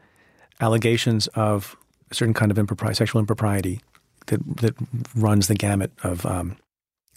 [0.60, 1.76] allegations of
[2.10, 3.80] a certain kind of impropriety, sexual impropriety
[4.26, 4.74] that that
[5.14, 6.56] runs the gamut of um,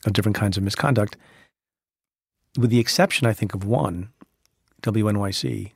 [0.06, 1.18] of different kinds of misconduct,
[2.58, 4.10] with the exception, I think, of one,
[4.82, 5.72] WNYC.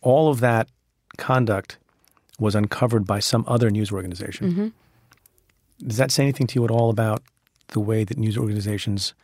[0.00, 0.68] All of that
[1.16, 1.78] conduct
[2.38, 4.72] was uncovered by some other news organization.
[5.84, 7.22] Does that say anything to you at all about
[7.68, 9.14] the way that news organizations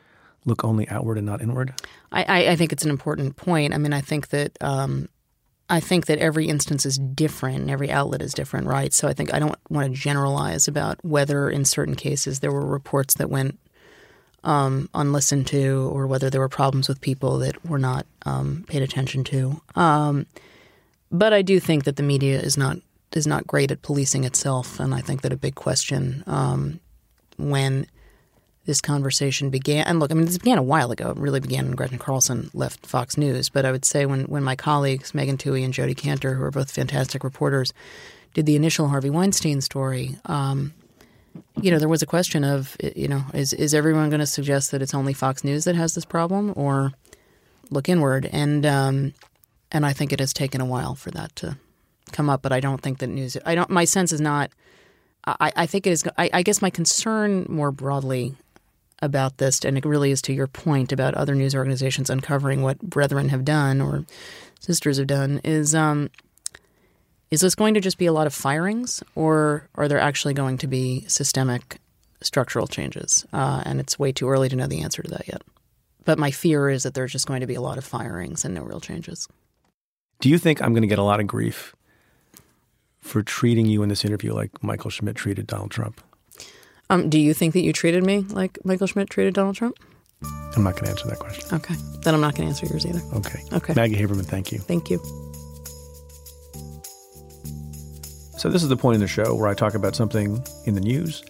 [0.45, 1.75] look only outward and not inward?
[2.13, 3.73] I, I, I think it's an important point.
[3.73, 5.09] I mean, I think that um,
[5.69, 8.93] I think that every instance is different, and every outlet is different, right?
[8.93, 12.67] So I think I don't want to generalize about whether in certain cases there were
[12.67, 13.59] reports that went
[14.43, 18.83] um, unlistened to, or whether there were problems with people that were not um, paid
[18.83, 19.61] attention to.
[19.75, 20.27] Um,
[21.11, 22.79] but I do think that the media is not
[23.13, 26.81] is not great at policing itself, and I think that a big question um,
[27.39, 27.87] when
[28.67, 29.87] this conversation began.
[29.87, 31.11] And look, I mean, this began a while ago.
[31.11, 33.49] It really began when Gretchen Carlson left Fox News.
[33.49, 36.51] But I would say when, when my colleagues, Megan Twohey and Jodi Kantor, who are
[36.51, 37.73] both fantastic reporters,
[38.33, 40.73] did the initial Harvey Weinstein story, um,
[41.61, 44.71] you know, there was a question of, you know, is, is everyone going to suggest
[44.71, 46.93] that it's only Fox News that has this problem or
[47.71, 48.29] look inward?
[48.33, 49.15] And, um,
[49.73, 51.59] and I think it has taken a while for that to
[52.13, 52.41] come up.
[52.41, 54.51] But I don't think that news, I don't, my sense is not,
[55.27, 58.37] I, I think it is, I, I guess my concern more broadly
[59.05, 62.79] about this, and it really is to your point about other news organizations uncovering what
[62.81, 64.05] brethren have done or
[64.61, 66.11] sisters have done, is um,
[67.31, 70.59] is this going to just be a lot of firings, or are there actually going
[70.59, 71.79] to be systemic
[72.21, 73.27] structural changes?
[73.33, 75.43] Uh, and it's way too early to know the answer to that yet.
[76.05, 78.55] But my fear is that there's just going to be a lot of firings and
[78.55, 79.27] no real changes.
[80.21, 81.75] Do you think I'm going to get a lot of grief
[83.01, 86.01] for treating you in this interview like Michael Schmidt treated Donald Trump?
[86.95, 89.77] Um, do you think that you treated me like Michael Schmidt treated Donald Trump?
[90.23, 91.45] I'm not going to answer that question.
[91.53, 91.75] Okay,
[92.05, 93.01] then I'm not going to answer yours either.
[93.15, 93.41] Okay.
[93.53, 93.75] Okay.
[93.75, 94.61] Maggie Haberman, thank you.
[94.61, 94.99] Thank you.
[98.39, 100.81] So, this is the point in the show where I talk about something in the
[100.81, 101.25] news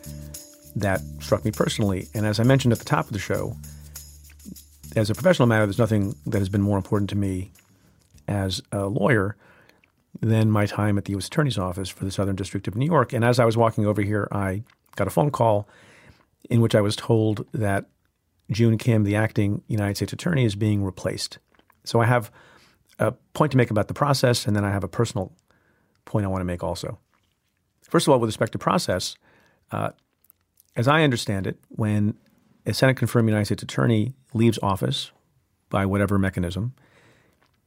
[0.76, 2.08] that struck me personally.
[2.12, 3.56] And as I mentioned at the top of the show,
[4.94, 7.52] as a professional matter, there's nothing that has been more important to me
[8.28, 9.34] as a lawyer
[10.20, 11.26] than my time at the U.S.
[11.26, 13.14] Attorney's Office for the Southern District of New York.
[13.14, 14.62] And as I was walking over here, I
[14.96, 15.68] got a phone call
[16.50, 17.86] in which I was told that
[18.50, 21.38] Joon Kim, the acting United States Attorney, is being replaced.
[21.84, 22.30] So I have
[22.98, 25.32] a point to make about the process, and then I have a personal
[26.04, 26.98] point I want to make also.
[27.88, 29.16] First of all, with respect to process,
[29.72, 29.90] uh,
[30.76, 32.14] as I understand it, when
[32.66, 35.10] a Senate confirmed United States attorney leaves office
[35.70, 36.74] by whatever mechanism,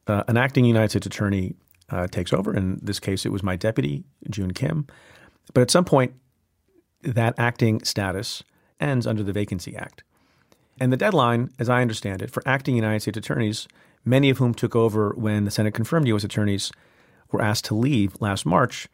[0.08, 1.56] uh, an acting United States attorney
[1.90, 2.54] uh, takes over.
[2.54, 4.88] In this case, it was my deputy, Joon Kim.
[5.54, 6.14] But at some point,
[7.14, 8.44] that acting status
[8.80, 10.04] ends under the Vacancy Act.
[10.80, 13.68] And the deadline, as I understand it, for acting United States attorneys,
[14.06, 16.24] many of whom took over when the Senate confirmed U.S.
[16.24, 16.72] attorneys
[17.32, 18.88] were asked to leave last March,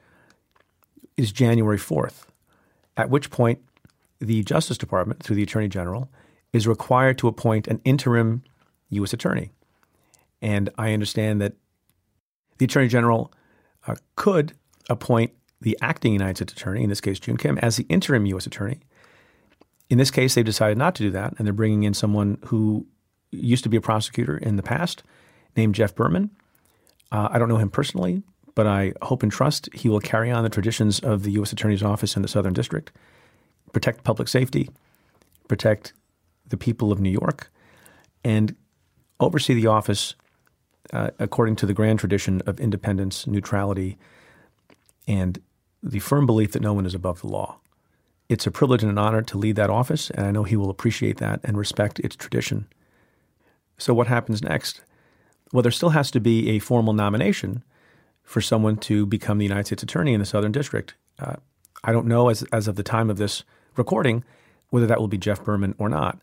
[1.17, 2.23] is January 4th,
[2.97, 3.59] at which point
[4.19, 6.09] the Justice Department, through the Attorney General,
[6.53, 8.43] is required to appoint an interim
[8.89, 9.13] U.S.
[9.13, 9.51] attorney.
[10.41, 11.53] And I understand that
[12.57, 13.31] the Attorney General
[13.87, 14.53] uh, could
[14.89, 15.33] appoint
[15.63, 18.45] the acting United States Attorney, in this case Joon Kim, as the interim U.S.
[18.45, 18.79] Attorney.
[19.89, 22.85] In this case, they've decided not to do that, and they're bringing in someone who
[23.31, 25.03] used to be a prosecutor in the past,
[25.55, 26.29] named Jeff Berman.
[27.11, 28.23] Uh, I don't know him personally,
[28.55, 31.51] but I hope and trust he will carry on the traditions of the U.S.
[31.51, 32.91] Attorney's Office in the Southern District,
[33.71, 34.69] protect public safety,
[35.47, 35.93] protect
[36.47, 37.51] the people of New York,
[38.23, 38.55] and
[39.19, 40.15] oversee the office
[40.91, 43.97] uh, according to the grand tradition of independence, neutrality,
[45.07, 45.41] and
[45.83, 47.59] the firm belief that no one is above the law.
[48.29, 50.69] It's a privilege and an honor to lead that office, and I know he will
[50.69, 52.67] appreciate that and respect its tradition.
[53.77, 54.81] So, what happens next?
[55.51, 57.63] Well, there still has to be a formal nomination
[58.23, 60.95] for someone to become the United States Attorney in the Southern District.
[61.19, 61.35] Uh,
[61.83, 63.43] I don't know, as, as of the time of this
[63.75, 64.23] recording,
[64.69, 66.19] whether that will be Jeff Berman or not.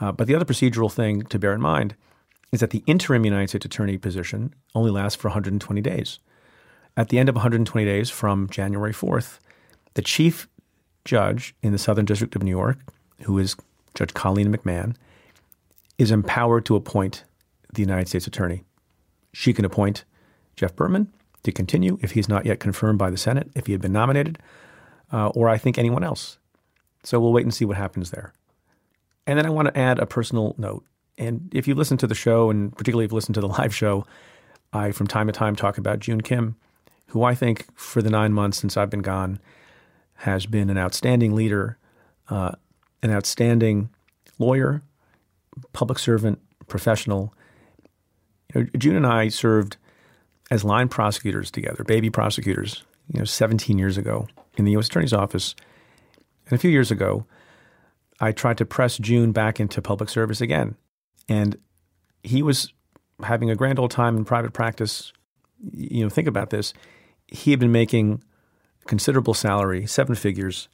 [0.00, 1.96] Uh, but the other procedural thing to bear in mind
[2.52, 6.18] is that the interim United States Attorney position only lasts for 120 days.
[6.96, 9.38] At the end of 120 days from January 4th,
[9.94, 10.48] the chief
[11.04, 12.78] judge in the Southern District of New York,
[13.22, 13.56] who is
[13.94, 14.94] Judge Colleen McMahon,
[15.98, 17.24] is empowered to appoint
[17.72, 18.64] the United States Attorney.
[19.32, 20.04] She can appoint
[20.56, 21.12] Jeff Berman
[21.44, 24.38] to continue if he's not yet confirmed by the Senate, if he had been nominated,
[25.12, 26.38] uh, or I think anyone else.
[27.04, 28.32] So we'll wait and see what happens there.
[29.26, 30.84] And then I want to add a personal note.
[31.18, 33.74] And if you listen to the show, and particularly if you listen to the live
[33.74, 34.04] show,
[34.72, 36.56] I from time to time talk about Joon Kim,
[37.12, 39.38] who I think for the nine months since I've been gone
[40.14, 41.76] has been an outstanding leader,
[42.30, 42.52] uh,
[43.02, 43.90] an outstanding
[44.38, 44.82] lawyer,
[45.74, 47.34] public servant, professional.
[48.54, 49.76] You know, Joon and I served
[50.50, 52.82] as line prosecutors together, baby prosecutors,
[53.12, 54.86] you know, 17 years ago in the U.S.
[54.86, 55.54] Attorney's Office.
[56.46, 57.26] And a few years ago,
[58.20, 60.76] I tried to press Joon back into public service again.
[61.28, 61.58] And
[62.22, 62.72] he was
[63.22, 65.12] having a grand old time in private practice.
[65.72, 66.72] You know, think about this.
[67.32, 68.22] He had been making
[68.86, 70.68] considerable salary, seven figures,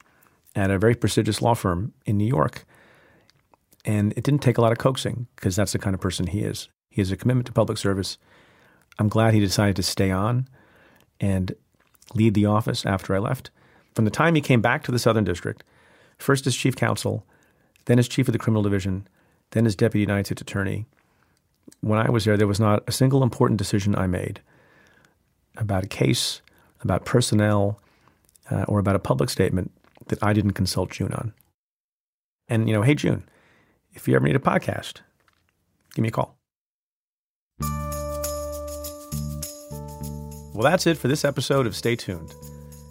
[0.55, 2.65] at a very prestigious law firm in New York.
[3.85, 6.41] And it didn't take a lot of coaxing because that's the kind of person he
[6.41, 6.67] is.
[6.89, 8.17] He has a commitment to public service.
[8.97, 10.47] I'm glad he decided to stay on
[11.19, 11.55] and
[12.13, 13.51] lead the office after I left.
[13.95, 15.63] From the time he came back to the Southern District,
[16.17, 17.25] first as chief counsel,
[17.85, 19.07] then as chief of the criminal division,
[19.51, 20.85] then as deputy United States attorney,
[21.81, 24.41] when I was there, there was not a single important decision I made
[25.57, 26.41] about a case,
[26.81, 27.79] about personnel,
[28.51, 29.71] uh, or about a public statement
[30.07, 31.33] that I didn't consult Joon on.
[32.47, 33.23] And, you know, hey, Joon,
[33.93, 35.01] if you ever need a podcast,
[35.93, 36.35] give me a call.
[40.53, 42.33] Well, that's it for this episode of Stay Tuned.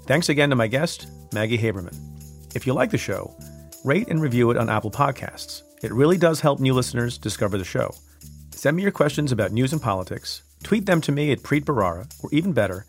[0.06, 1.94] Thanks again to my guest, Maggie Haberman.
[2.54, 3.36] If you like the show,
[3.84, 5.62] rate and review it on Apple Podcasts.
[5.82, 7.94] It really does help new listeners discover the show.
[8.52, 12.10] Send me your questions about news and politics, tweet them to me at Preet Bharara,
[12.22, 12.86] or even better,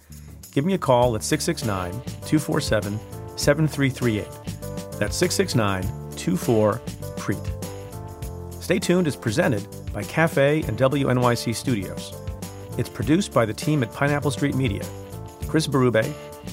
[0.60, 1.94] give me a call at 669
[2.28, 3.00] 247
[3.38, 4.28] 7338.
[5.00, 5.84] That's 669
[6.18, 6.82] 24
[7.16, 8.62] Preet.
[8.62, 12.14] Stay Tuned is presented by Cafe and WNYC Studios.
[12.78, 14.84] It's produced by the team at Pineapple Street Media
[15.48, 16.04] Chris Berube,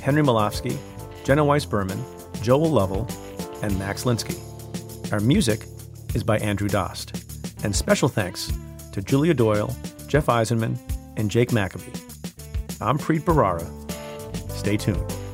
[0.01, 0.79] Henry Molofsky,
[1.25, 2.01] Jenna Weiss Berman,
[2.43, 3.09] Joel Lovell,
[3.65, 4.39] and Max Linsky.
[5.13, 5.67] Our music
[6.15, 7.25] is by Andrew Dost.
[7.65, 8.53] And special thanks
[8.93, 9.75] to Julia Doyle,
[10.07, 10.79] Jeff Eisenman,
[11.17, 11.91] and Jake Maccabee.
[12.81, 13.86] I'm Preet Bharara.
[14.67, 15.26] Stay tuned.